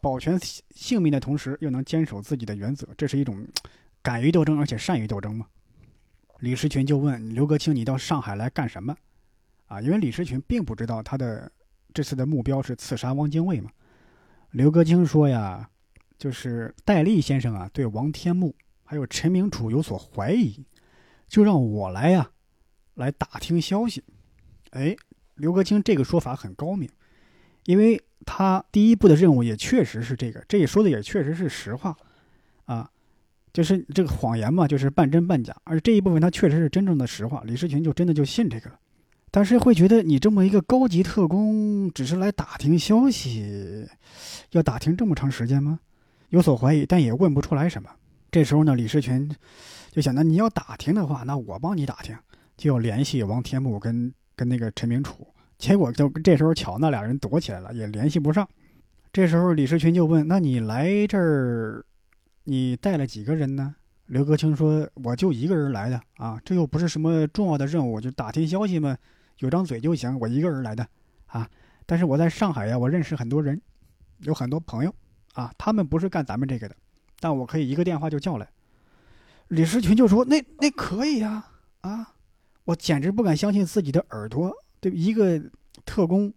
[0.00, 0.38] 保全
[0.72, 3.44] 性命的同时又能坚守自己的原则，这是一种
[4.02, 5.46] 敢于斗争而且善于斗争嘛。
[6.40, 8.96] 李士群就问刘格清：“你到上海来干什么？”
[9.68, 11.50] 啊，因为李士群并不知道他的
[11.94, 13.70] 这次的目标是刺杀汪精卫嘛。
[14.50, 15.70] 刘格清说呀，
[16.18, 20.64] 就是戴笠先生啊，对王天木还有陈明楚有所怀疑，
[21.28, 22.30] 就让我来呀，
[22.94, 24.02] 来打听消息。
[24.70, 24.96] 哎，
[25.36, 26.88] 刘格清这个说法很高明，
[27.66, 31.96] 因为他第一步的任务也确实是这个，这也说的也确实是实话，
[32.64, 32.90] 啊，
[33.52, 37.42] 就是这个谎言嘛，就是半真半假，而这一部分他确实是真正的实话。
[37.44, 38.70] 李世群就真的就信这个。
[39.32, 43.86] 但是会觉得你这么一个高级特工，只是来打听消息，
[44.50, 45.78] 要打听这么长时间吗？
[46.30, 47.88] 有所怀疑，但也问不出来什么。
[48.32, 49.30] 这时候呢，李世群
[49.92, 52.16] 就想：那你要打听的话，那我帮你打听，
[52.56, 55.26] 就要联系王天木跟跟那个陈明楚。
[55.58, 58.48] 结果就这时候巧，那俩人躲起来了，也联系不上。
[59.12, 61.84] 这时候李世群就问：那你来这儿，
[62.44, 63.74] 你带了几个人呢？
[64.06, 68.96] 刘格清说：我就一个人来的啊，这又不是什么重要的任务，就打听消息嘛。
[69.38, 70.86] 有张嘴就行，我一个人来的，
[71.26, 71.48] 啊！
[71.86, 73.60] 但是我在上海呀，我认识很多人，
[74.18, 74.94] 有很多朋友，
[75.32, 76.76] 啊，他们不是干咱们这个的，
[77.20, 78.48] 但我可以一个电话就叫来。
[79.48, 81.46] 李士群就说：“那那可以呀，
[81.80, 82.14] 啊！
[82.64, 85.40] 我简直不敢相信自己的耳朵，对一个
[85.84, 86.32] 特工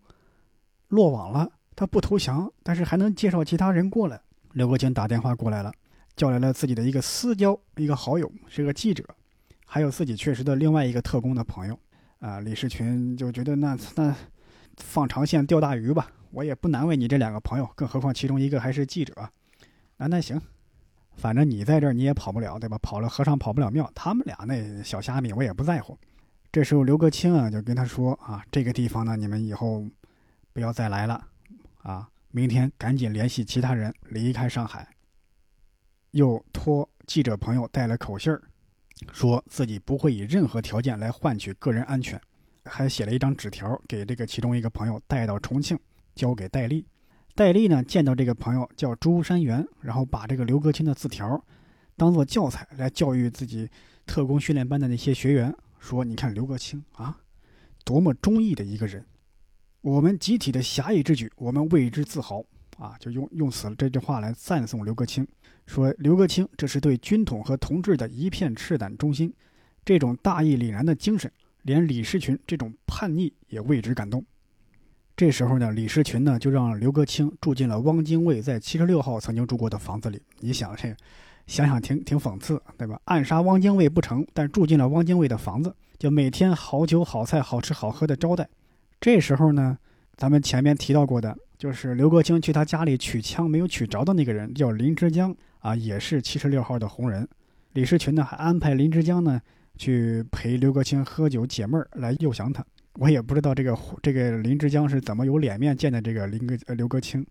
[0.88, 4.22] 落网了，他不投降，但是还能介绍其他人过来。”
[4.54, 5.74] 刘国清打电话过来了，
[6.16, 9.04] 叫来了自己的一个私交，一个好友，是个记者，
[9.66, 11.80] 还有自己确实的另外一个特工的朋友。
[12.20, 14.16] 啊，李士群就觉得那那
[14.78, 19.14] 放长线钓大鱼吧，我也不难为你这两个朋友，更何况其中一个还是记者。
[19.98, 20.40] 那那行，
[21.18, 22.78] 反正你在这儿你也跑不了，对吧？
[22.78, 25.98] 跑了和尚跑不了庙，他们俩那小虾米我也不在乎。
[26.50, 29.86] 这时候刘格清啊就跟他说啊，这个地方呢你们以后
[30.54, 31.28] 不要再来了，
[31.82, 34.88] 啊，明天赶紧联系其他人离开上海。
[36.14, 38.42] 又托记者朋友带了口信儿。
[39.12, 42.20] 说自己不会以任何条件来换取个人安全，
[42.64, 45.78] 还写了一张纸条给这个其中一个朋友带到重庆，
[46.16, 46.86] 交给戴笠。
[47.36, 51.44] 戴笠呢见到这个朋友叫朱山元，然后把这个刘格清的字条
[51.98, 53.70] 当做教材来教育自己
[54.06, 57.20] 特工训练班的那些学员，说：“你看刘格清啊，
[57.84, 59.04] 多么忠义的一个人，
[59.82, 62.46] 我们集体的侠义之举，我们为之自豪
[62.78, 65.28] 啊！”就用用此这句话来赞颂刘格清。
[65.66, 69.34] 说刘格清，这是对军统和同志的一片赤胆忠心，
[69.86, 74.26] 这种大义凛然的精神，连李士群这种叛逆也为之感动。
[75.16, 80.22] 这时候呢，李士群呢就让刘格清住进了汪精卫在七十六号曾经住过的房子里。
[80.40, 80.94] 你想这，
[81.48, 83.00] 想想挺挺讽刺，对吧？
[83.06, 88.50] 暗杀汪精卫不成，但住进了汪精卫的房子，就每天好酒好菜好吃好喝的招待。
[89.00, 89.78] 这时候呢，
[90.18, 95.34] 咱们前面提到过的，就是刘国清去他家里取枪没有取着的那个人，叫林之江。
[95.60, 97.26] 啊，也是七十六号的红人，
[97.72, 99.42] 李士群呢还安排林之江呢
[99.78, 102.66] 去陪刘国清喝酒解闷儿，来诱降他。
[102.96, 107.26] 我也不知道这个这个林之江是怎么有脸面见的这个林哥呃刘国清，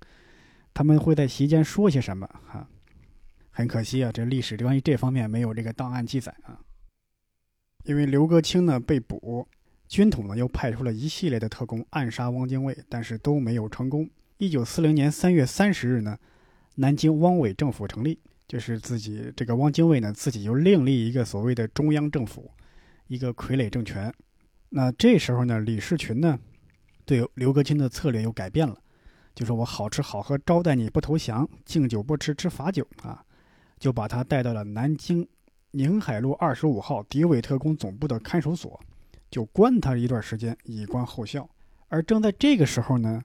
[0.73, 2.27] 他们会在席间说些什么？
[2.47, 2.67] 哈，
[3.51, 6.59] 很可惜啊，这历史关于这方面没有这个档案记载啊。
[7.85, 9.47] 因为刘国清呢被捕，
[9.89, 14.09] 军统呢又派出了一系列的特工暗杀汪精卫，但是都没有成功。
[14.43, 16.19] 一九四零年三月三十日呢。
[16.75, 18.19] 南京汪伪政府成立，
[18.49, 22.51] 就是自己这个汪精卫呢，自己又另立一个所谓的中央政府，
[23.07, 24.13] 一个傀儡政权。
[24.71, 26.37] 那这时候呢，李士群呢，
[27.05, 28.77] 对刘格清的策略又改变了，
[29.33, 33.25] 就说我好吃好喝招待你不投降，敬酒不吃吃罚酒啊，
[33.79, 35.25] 就把他带到了南京
[35.71, 38.81] 宁海路二十五号敌伪特工总部的看守所，
[39.31, 41.49] 就关他一段时间，以观后效。
[41.87, 43.23] 而正在这个时候呢。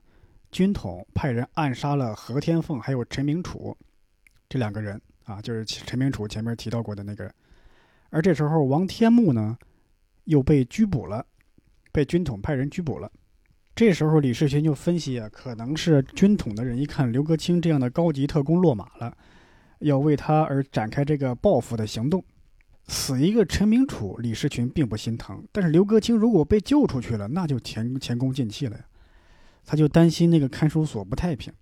[0.50, 3.76] 军统派人暗杀了何天凤，还有陈明楚，
[4.48, 7.32] 这两个人啊，就是陈明楚前面提到过的那个人。
[8.10, 9.56] 而这时候，王天木呢，
[10.24, 11.24] 又被拘捕了，
[11.92, 13.10] 被军统派人拘捕了。
[13.76, 19.16] 这时候，李世群就分析啊，可能是军统的人一看刘格清这样的高级特工落马了，
[19.80, 22.24] 要为他而展开这个报复的行动。
[22.88, 28.84] 死一个陈明楚，李世群并不心疼，但是刘格清如果被救出去了，那就前前功尽弃了呀。
[29.70, 31.52] 他就担心那个看守所不太平，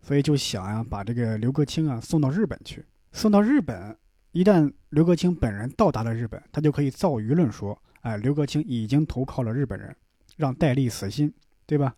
[0.00, 2.84] 所以就想呀，把这个刘格清啊送到日本去。
[3.10, 3.96] 送到日本，
[4.30, 9.96] 一旦刘格清本人到达了日本，他就可以造舆论说，哎，刘格清已经投靠了日本人，
[10.36, 11.34] 让戴笠死心，
[11.66, 11.96] 对吧？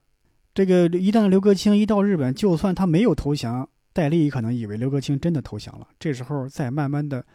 [0.55, 5.86] 这个一旦刘格清一到日本，就算他没有投降，戴笠可能以为刘格清真的投降了。
[5.99, 7.27] 这时候再慢慢的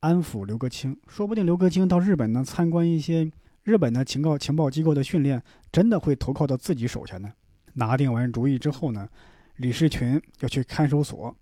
[0.00, 3.30] 安抚刘格清，说不定刘格清到日本呢参观一些
[3.62, 7.30] 日本的情报情报机构的训练，真的会投靠到自己手下呢。
[7.78, 9.08] 拿定完主意之后呢，
[9.56, 11.34] 李士群要去看守所，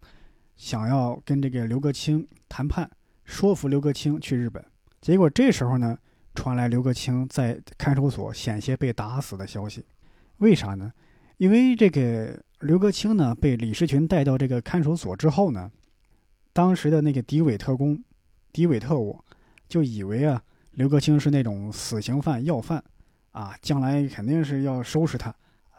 [0.54, 2.88] 想要跟这个刘格清谈判，
[3.24, 4.64] 说服刘格清去日本。
[5.00, 5.98] 结果这时候呢，
[6.34, 9.84] 传来刘格清在看守所险些被打死的消息。
[10.38, 10.92] 为啥呢？
[11.38, 15.70] 因为这个刘格清呢被李士群带到这个看守所之后呢，
[16.52, 18.02] 当时的那个敌伪特工、
[18.52, 19.18] 敌伪特务
[19.68, 20.42] 就以为啊，
[20.72, 22.82] 刘格清是那种死刑犯、要犯，
[23.32, 25.34] 啊，将来肯定是要收拾他，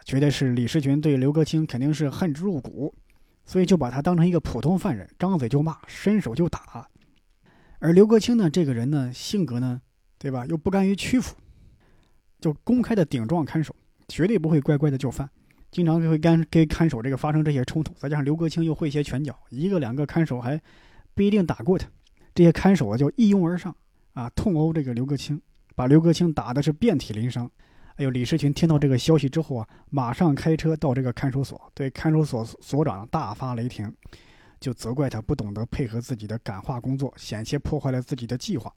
[0.07, 2.95] 觉得是李士群对刘格清肯定是恨之入骨，
[3.45, 6.88] 所以就把他当成一个普通犯人，张嘴就骂，伸手就打。
[7.79, 9.81] 而刘格清呢，这个人呢，性格呢，
[10.17, 11.35] 对吧，又不甘于屈服，
[12.39, 13.75] 就公开的顶撞看守，
[14.07, 15.29] 绝对不会乖乖的就范。
[15.71, 20.57] 经常就会跟跟看守这个发生这些冲突，再加上刘格清又会些拳脚，一个两个看守还
[21.13, 21.85] 不一定打过他，
[22.34, 23.75] 这些看守啊就一拥而上
[24.13, 25.41] 啊，痛殴这个刘格清，
[25.75, 27.51] 把刘格清打的是遍体鳞伤。
[27.98, 33.91] 哎呦，李士群听到这个消息之后啊，马上开车到这个看守所，对看守所所长大发雷霆，
[34.60, 38.72] 就责怪他不懂得配合自己的感化工作，险些破坏了自己的计划，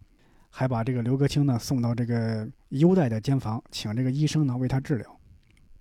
[0.48, 5.20] 还把这个刘格清呢送到这个优待的监房，请这个医生呢为他治疗。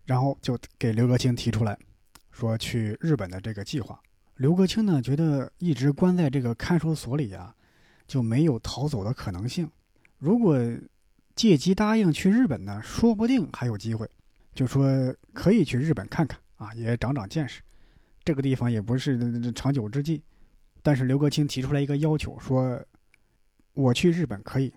[0.05, 1.77] 然后就给刘格清提出来，
[2.31, 3.97] 说去日本的这个计划。
[4.35, 7.55] 刘格清呢觉得一直关在这个看守所里啊，
[8.05, 9.69] 就没有逃走的可能性。
[10.17, 10.57] 如果
[11.39, 14.05] 借机答应去日本呢，说不定还有机会。
[14.53, 17.61] 就说可以去日本看看啊，也长长见识。
[18.25, 20.21] 这个地方也不是长久之计。
[20.83, 22.77] 但是刘格清提出来一个要求，说
[23.71, 24.73] 我去日本可以，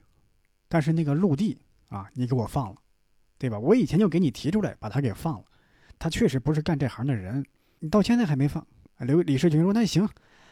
[0.69, 1.59] 但是那个陆地
[1.89, 2.77] 啊，你给我放了。
[3.39, 3.59] 对吧？
[3.59, 5.45] 我以前就给你提出来，把他给放了。
[5.99, 7.45] 他确实不是干这行的人，
[7.81, 8.65] 你到现在还没放。
[8.99, 10.09] 刘李世群说：“那行，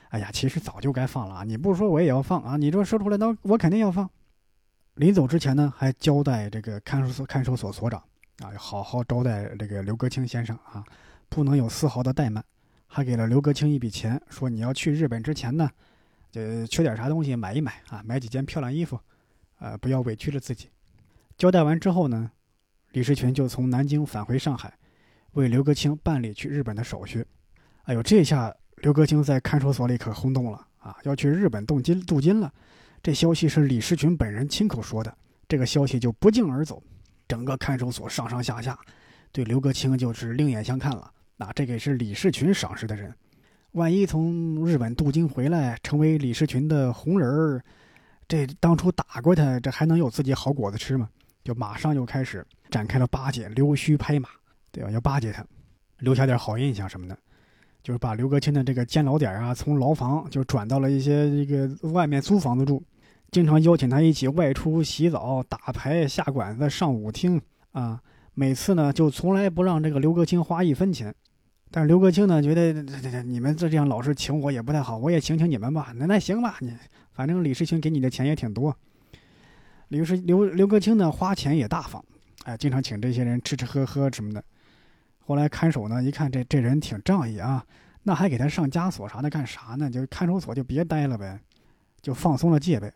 [0.09, 1.45] 哎呀，其实早就该放了啊！
[1.45, 2.57] 你不说我也要放啊！
[2.57, 4.11] 你这说出来，那我肯定要放。”
[5.01, 7.98] 临走之前呢，还交代这个看守所看守所所长
[8.40, 10.85] 啊，要好好招待这个刘格清先生啊，
[11.31, 12.44] 不能有丝毫的怠慢。
[12.86, 15.70] 还给了刘格清一笔钱，说你要去日本之前呢，
[16.31, 19.01] 就缺点啥东西买一买啊，买几件漂亮衣服，
[19.59, 20.68] 呃，不要委屈了自己。
[21.39, 22.31] 交代完之后呢。
[22.93, 24.70] 李士群就从南京返回上海，
[25.32, 27.24] 为刘格清办理去日本的手续。
[27.85, 30.94] 哎呦，这下刘格清在看守所里可轰动了啊！
[31.05, 32.52] 要去日本镀金镀金了。
[33.02, 35.16] 这消息是李士群本人亲口说的，
[35.48, 36.82] 这个消息就不胫而走，
[37.27, 38.78] 整个看守所上上下下
[39.32, 41.10] 对刘格清就是另眼相看了。
[41.36, 43.14] 那这个也是李士群赏识的人，
[43.72, 47.64] 万一从日本镀金回来，成为李士群的红人儿，
[48.28, 51.09] 这当初打过他，这还能有自己好果子吃吗？
[51.43, 54.28] 就马上又开始展开了巴结，溜须拍马，
[54.70, 54.90] 对吧？
[54.90, 55.43] 要巴结他，
[56.01, 57.18] 留下点好印象什么的，
[57.82, 62.82] 就是把刘格清的这个监牢点啊，从牢房就转到了一些这个外面租房子住，
[63.31, 67.40] 经常邀请他一起外出洗澡、打牌、下馆子、上舞厅
[67.73, 68.01] 啊。
[68.35, 71.15] 每次呢，就从来不让这个刘格清花一分钱。
[71.70, 75.93] 但是刘格清呢，觉得这这你们这这样老是请我也不太好，我也请请你们吧。
[75.97, 76.73] 那那行吧，你
[77.12, 78.77] 反正李世群给你的钱也挺多。
[79.89, 82.05] 刘世刘刘格清呢，花钱也大方，
[82.44, 84.43] 哎，经常请这些人吃吃喝喝什么的。
[85.31, 87.65] 后来看守呢，一看这这人挺仗义啊，
[88.02, 89.89] 那还给他上枷锁啥的干啥呢？
[89.89, 91.39] 就看守所就别待了呗，
[92.02, 92.93] 就放松了戒备。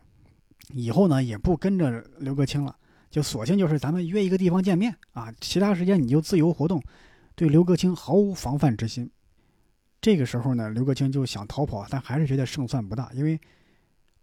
[0.73, 2.75] 以后呢，也不跟着刘格清了，
[3.09, 6.83] 就索性就是咱们约一个地方见面啊，其他时间你就自由活动，
[7.35, 9.09] 对刘格清毫无防范之心。
[10.01, 13.39] 这个时候呢，刘格清就想逃跑，但还是觉得胜算不大，因为。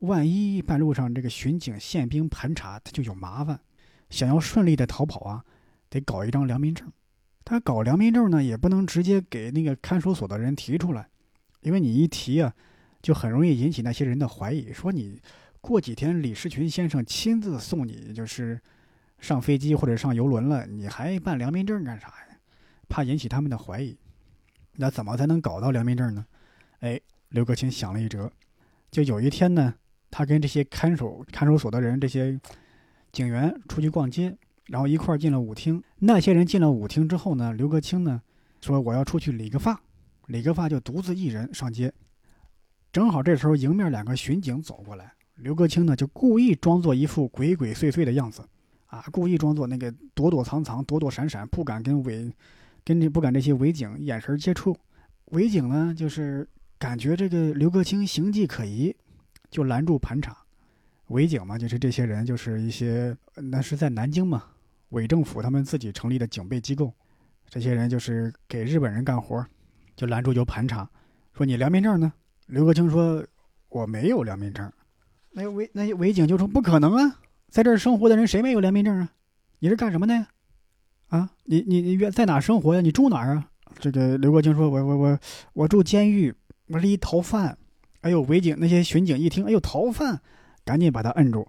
[0.01, 3.59] 万一半路上这个巡警、宪兵盘查，他就有麻烦。
[4.11, 5.45] 想要顺利的逃跑啊，
[5.89, 6.93] 得搞一张良民证。
[7.45, 11.09] 他搞良民证呢，也不能直接给那个看守所的人提出来，
[11.61, 12.55] 因为你一提啊，
[13.03, 14.73] 就很容易引起那些人的怀疑。
[14.73, 15.21] 说你
[15.61, 18.61] 过几天李士群先生亲自送你，就是
[19.19, 22.39] 上飞机或者上游轮了，你还办良民证干啥呀？
[22.89, 23.97] 怕引起他们的怀疑。
[24.77, 26.25] 那怎么才能搞到良民证呢？
[26.81, 28.31] 哎，刘克清想了一辙，
[28.91, 29.75] 就有一天呢。
[30.15, 32.39] 他跟这些看守看守所的人，这些
[33.13, 34.37] 警员出去逛街，
[34.73, 35.83] 然后一块儿进了舞厅。
[35.99, 38.23] 那些人进了舞厅之后呢，刘格清呢
[38.63, 39.79] 说：“我要出去理个发。”
[40.29, 41.93] 理个发就独自一人上街。
[42.91, 48.43] 正好这时候迎面两个巡警走过来，刘格清呢就故意装作一副鬼鬼祟祟的样子，
[48.87, 52.35] 啊，故意装作那个躲躲藏藏、躲躲闪闪，不敢跟伪
[52.83, 54.75] 跟这不敢这些伪警眼神接触。
[55.27, 58.95] 伪警呢就是感觉这个刘格清形迹可疑。
[59.51, 60.35] 就拦住盘查，
[61.09, 64.45] 伪警嘛，就是这些人，就是一些那是在南京嘛，
[64.93, 66.93] 伪政府他们自己成立的警备机构，
[67.49, 69.45] 这些人就是给日本人干活，
[69.97, 70.89] 就拦住就盘查，
[71.35, 72.13] 说你良民证呢？
[72.47, 73.25] 刘国清说
[73.69, 74.71] 我没有良民证，
[75.31, 79.11] 那伪那伪警就说不可能啊，在这儿生活的人谁没有良民证啊？
[79.61, 80.29] 你是干什么的呀？
[81.09, 82.81] 啊，你你你在哪生活呀？
[82.81, 83.49] 你住哪儿啊？
[83.79, 85.19] 这个刘国清说，我我我
[85.55, 86.35] 我住监狱，
[86.69, 87.57] 我是一逃犯。
[88.01, 90.21] 哎呦，伪警那些巡警一听，哎呦，逃犯，
[90.65, 91.47] 赶紧把他摁住。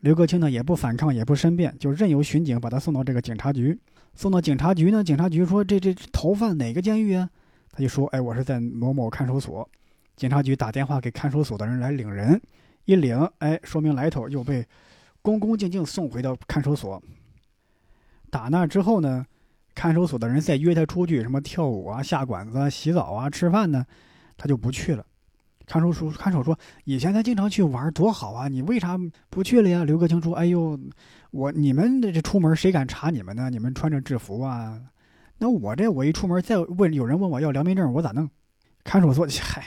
[0.00, 3.78] 刘克清呢也不反抗，也不申辩，就任由巡警把他送到这个警察局。
[4.14, 7.28] 送到警察局呢，警察局说：“这这逃犯哪个监狱啊？
[7.72, 9.68] 他就说：“哎，我是在某某看守所。”
[10.16, 12.40] 警察局打电话给看守所的人来领人，
[12.84, 14.66] 一领，哎，说明来头，又被
[15.22, 17.00] 恭恭敬敬送回到看守所。
[18.30, 19.24] 打那之后呢，
[19.74, 23.86] 看守所的人再约他出去，什么跳舞啊、下馆子、洗澡啊、吃饭呢，
[24.36, 25.04] 他就不去了。
[25.68, 28.48] 看守所看守说：“以前他经常去玩，多好啊！
[28.48, 30.80] 你为啥不去了呀？”刘克清说：“哎呦，
[31.30, 33.50] 我你们这出门谁敢查你们呢？
[33.50, 34.80] 你们穿着制服啊，
[35.36, 38.26] 那我这我一出门再问有人问我要良民证，我咋弄？”
[38.82, 39.66] 看守所嗨，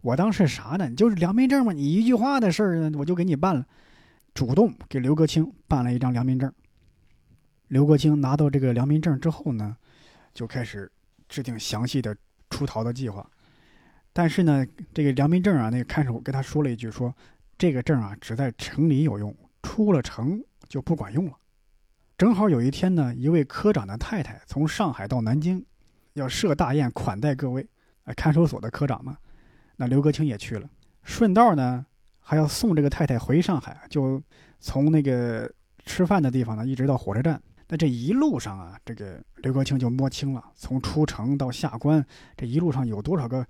[0.00, 0.90] 我当是啥呢？
[0.96, 3.64] 就是良民证嘛，你一句话的事儿，我就给你办了，
[4.34, 6.52] 主动给刘克清办了一张良民证。
[7.68, 9.76] 刘克清拿到这个良民证之后呢，
[10.34, 10.90] 就开始
[11.28, 12.16] 制定详细的
[12.50, 13.24] 出逃的计划。
[14.20, 17.10] 但是呢，这个良民证啊，那个看守跟他说了一句：“说
[17.56, 20.38] 这个证啊，只在城里有用，出了城
[20.68, 21.32] 就不管用了。”
[22.18, 25.64] 正好有一天呢，一位科长的太太从上海到南京，
[26.12, 27.66] 要设大宴款待各位，
[28.04, 29.16] 啊，看守所的科长嘛。
[29.76, 30.68] 那刘格清也去了，
[31.02, 31.86] 顺道呢
[32.18, 34.22] 还要送这个太太回上海，就
[34.58, 35.50] 从那个
[35.86, 37.40] 吃饭的地方呢，一直到火车站。
[37.68, 42.04] 那这一路上啊，这个刘国清就摸清了，从出城到下关，
[42.36, 43.46] 这一路上有多少个。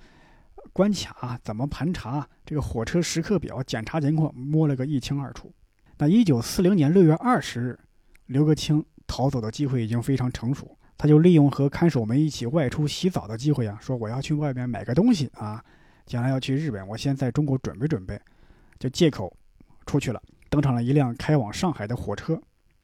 [0.72, 2.26] 关卡怎么盘查？
[2.44, 5.52] 这个火车时刻表检查情况摸了个一清二楚。
[5.98, 7.78] 那一九四零年六月二十日，
[8.26, 15.62] 刘格清逃走的机会已经非常成熟，他就利用和看守们一起外出洗澡的机会啊，说我要去外面买个东西啊，
[16.06, 18.20] 将来要去日本，我先在中国准备准备，
[18.78, 19.36] 就借口
[19.84, 22.40] 出去了，登上了一辆开往上海的火车。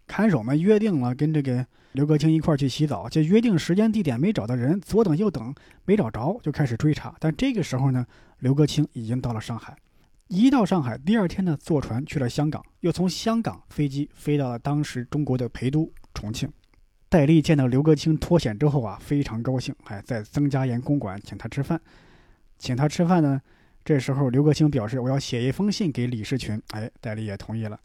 [0.06, 5.54] 看守们约定了跟这个刘格清一块去洗澡，就约定时间地点没找到人，左等右等
[5.84, 7.14] 没找着，就开始追查。
[7.18, 8.06] 但这个时候呢，
[8.38, 9.76] 刘格清已经到了上海。
[10.28, 16.50] 一到上海，第二天呢，坐船去了香港，又从香港飞机飞到了当时中国的陪都重庆。
[17.08, 21.80] 戴笠见到刘格清脱险之后啊，非常高兴，哎，在曾家岩公馆请他吃饭。
[22.58, 23.40] 请他吃饭呢，
[23.84, 27.78] 这时候刘格清表示我要写一封信给李士群，哎，戴笠也同意了。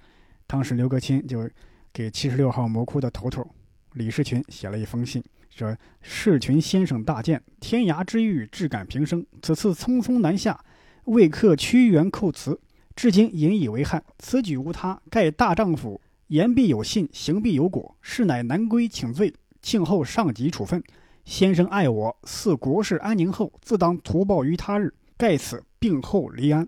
[0.46, 1.50] 当时刘格清就。
[1.94, 3.46] 给七十六号魔窟的头头
[3.94, 9.26] 李士群写了一封信，说：“士群先生大见，天涯之遇，志感平生。
[9.42, 10.64] 此次匆匆南下，
[11.06, 12.58] 未克屈原叩辞，
[12.96, 14.02] 至今引以为憾。
[14.20, 17.94] 此举无他，盖大丈夫言必有信，行必有果。
[18.02, 20.82] 是乃南归请罪，庆后上级处分。
[21.26, 24.94] 先生爱我，似国事安宁后，自当图报于他日。
[25.18, 26.66] 盖此病后离安，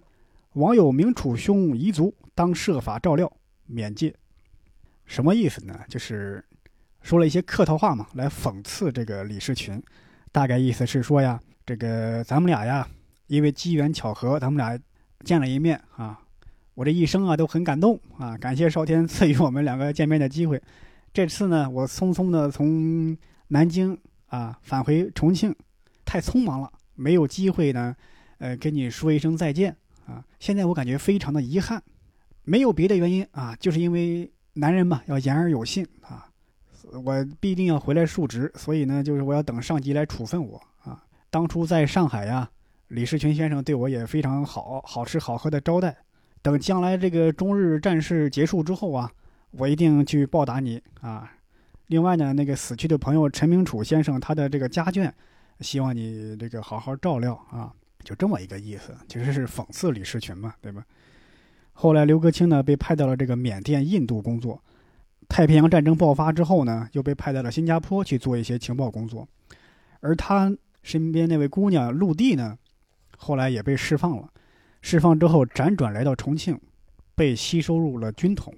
[0.55, 3.31] 王有明楚兄遗族，当设法照料，
[3.65, 4.13] 免戒。”
[5.05, 5.79] 什么意思呢？
[5.87, 6.43] 就是
[7.01, 9.81] 说了一些客套话嘛，来讽刺这个李世群。
[10.31, 12.87] 大概意思是说呀，这个咱们俩呀，
[13.27, 14.79] 因为机缘巧合，咱们俩
[15.23, 16.19] 见了一面啊。
[16.73, 20.59] 我这一生啊都很感动啊，感谢少天赐予我们两个见面的机会。
[21.13, 23.15] 这次呢，我匆匆的从
[23.49, 23.95] 南京
[24.27, 25.55] 啊返回重庆，
[26.03, 27.95] 太匆忙了，没有机会呢，
[28.39, 29.75] 呃，跟你说一声再见
[30.07, 30.25] 啊。
[30.39, 31.83] 现在我感觉非常的遗憾，
[32.43, 34.31] 没有别的原因啊，就是因为。
[34.53, 36.29] 男人嘛，要言而有信啊！
[37.03, 41.03] 我必定要回来述职，所以呢，就是我要等上级来处分我啊。
[41.31, 42.47] 当初在上海呀，
[42.89, 45.95] 李士群先生对我也非常好，好吃好喝的招待。
[46.43, 49.11] 等将来这个中日战事结束之后啊，
[49.51, 51.31] 我一定去报答你啊。
[51.87, 55.11] 另外呢，那个死去的朋友陈明楚先生，他的这个家眷，
[55.61, 57.73] 希望你这个好好照料啊。
[58.03, 60.83] 就这么一个意思，其实是讽刺李士群嘛，对吧？
[61.73, 64.61] 后来，刘格清呢被派到了这个缅甸、印度工作。
[65.27, 69.27] 太平洋战争爆发之后呢，又被派到了新加坡去做一些情报工作。
[69.99, 72.57] 而他身边那位姑娘陆地呢，
[73.17, 74.29] 后来也被释放了。
[74.81, 76.59] 释放之后，辗转来到重庆，
[77.15, 78.53] 被吸收入了军统。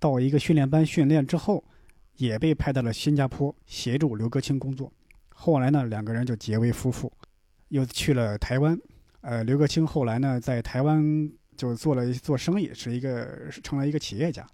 [0.00, 1.62] 到一个训练班训练之后，
[2.16, 4.92] 也被派到了新加坡协助刘格清工作。
[5.28, 7.12] 后来呢，两个人就结为夫妇，
[7.68, 8.76] 又去了台湾。
[9.20, 11.30] 呃，刘格清后来呢，在台湾。
[11.56, 14.46] 就做了做生意，是一个成了一个企业家。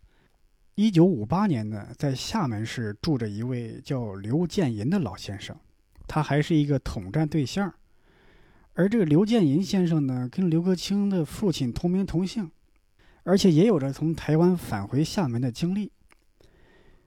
[0.74, 5.54] 一九五八年呢，在厦门市住着一位叫刘建银的老先生，
[6.06, 7.72] 他还是一个统战对象。
[8.74, 12.50] 而这个刘建银先生呢，跟刘克清的父亲同名同姓，
[13.24, 15.92] 而且也有着从台湾返回厦门的经历。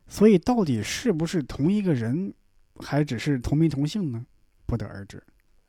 [0.07, 2.31] 所以，到底是不是同一个人，
[2.76, 4.23] 还只是同名同姓呢？
[4.67, 5.22] 不得而知。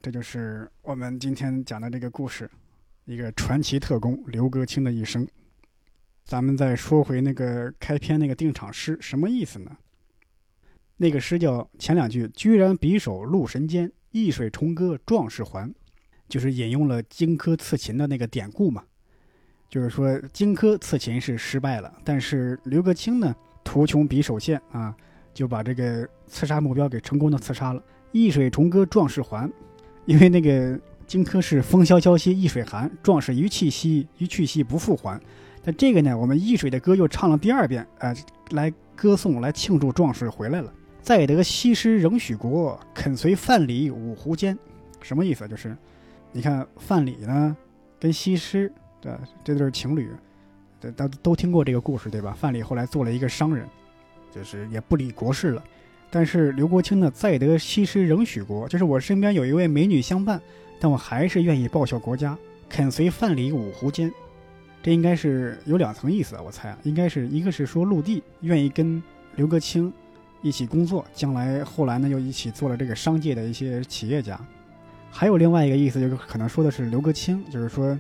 [0.03, 2.51] 这就是我们今天讲的这个故事。
[3.07, 5.27] 一个传奇特工刘格清的一生，
[6.25, 9.71] 咱们再说回那个开篇那个定场诗，什么意思呢？
[10.97, 15.73] 那个诗叫前两句“居然匕首入神间，易水重歌壮士还”，
[16.29, 18.83] 就是引用了荆轲刺秦的那个典故嘛。
[19.69, 24.93] 就是说荆轲刺秦是失败了，但是刘格清呢，图穷匕首现啊，
[25.33, 27.81] 就把这个刺杀目标给成功的刺杀了。
[28.11, 29.49] 易水重歌壮士还。
[30.07, 35.21] 因为那个荆轲是风萧萧兮易水寒，壮士一去兮一去兮不复还。
[35.63, 38.15] 但这个呢，我们易水的歌又唱了第二遍，啊、
[38.51, 40.73] 来歌颂来庆祝壮士回来了。
[41.01, 44.59] 再得西施仍许国，肯随范蠡五湖间。
[45.01, 45.47] 什么意思？
[45.47, 45.77] 就是
[46.33, 47.57] 你看范蠡呢，
[48.01, 49.13] 跟西施，对
[49.45, 50.11] 这对情侣，
[50.81, 52.37] 对，都都听过这个故事，对吧？
[52.37, 53.65] 范蠡后来做了一个商人，
[54.33, 55.63] 就是也不理国事了。
[56.11, 60.41] 但是刘国清呢，再得西施仍许国，就是我身边有一位美女相伴，
[60.79, 62.37] 但我还是愿意报效国家，
[62.69, 64.13] 肯随范蠡五湖间。
[64.83, 69.03] 这应该是有两层意思啊，我猜啊，应该是一个是说陆地愿意跟
[69.35, 69.93] 刘国清
[70.43, 74.41] 一起工作，将来后来呢又一起做了这个商界的一些企业家。
[75.11, 77.99] 还有另外一个意思，就是可能说的是刘国清，就是说，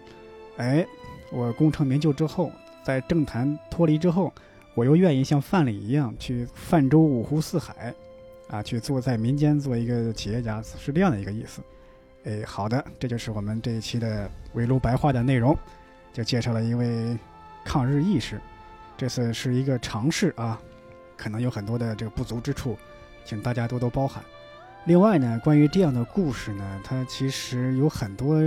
[0.58, 0.86] 哎，
[1.32, 2.52] 我功成名就之后，
[2.84, 4.32] 在政坛脱离之后，
[4.74, 7.92] 我又愿意像范蠡一样去泛舟五湖四海，
[8.48, 11.60] 啊，去做在民间做一个企业家，是这样的一个意思。
[12.26, 15.56] 哎，好的，这就是我们这一期的围炉白话的内容，
[16.12, 17.16] 就介绍了一位
[17.64, 18.40] 抗日义士，
[18.96, 20.60] 这次是一个尝试啊，
[21.16, 22.76] 可能有很多的这个不足之处，
[23.24, 24.24] 请大家多多包涵。
[24.86, 28.40] 另外呢，关于这样的故事呢，它其实有很多，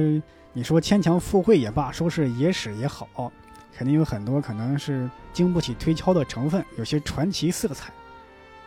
[0.52, 3.32] 你说牵强附会也罢，说是野史也好，
[3.74, 7.94] 肯定有很多可能是经不起推敲的成分，有些传奇色彩，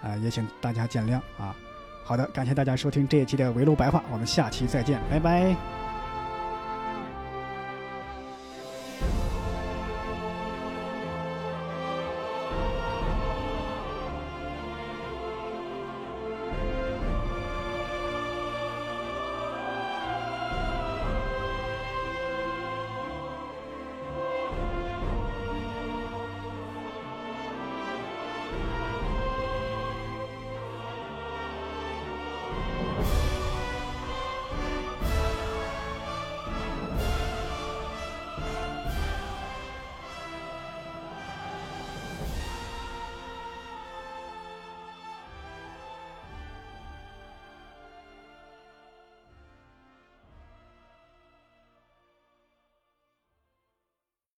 [0.01, 1.55] 啊、也请大家见谅啊。
[2.05, 5.82] 好的，感谢大家收听这一期的围炉白话，我们下期再见，拜拜。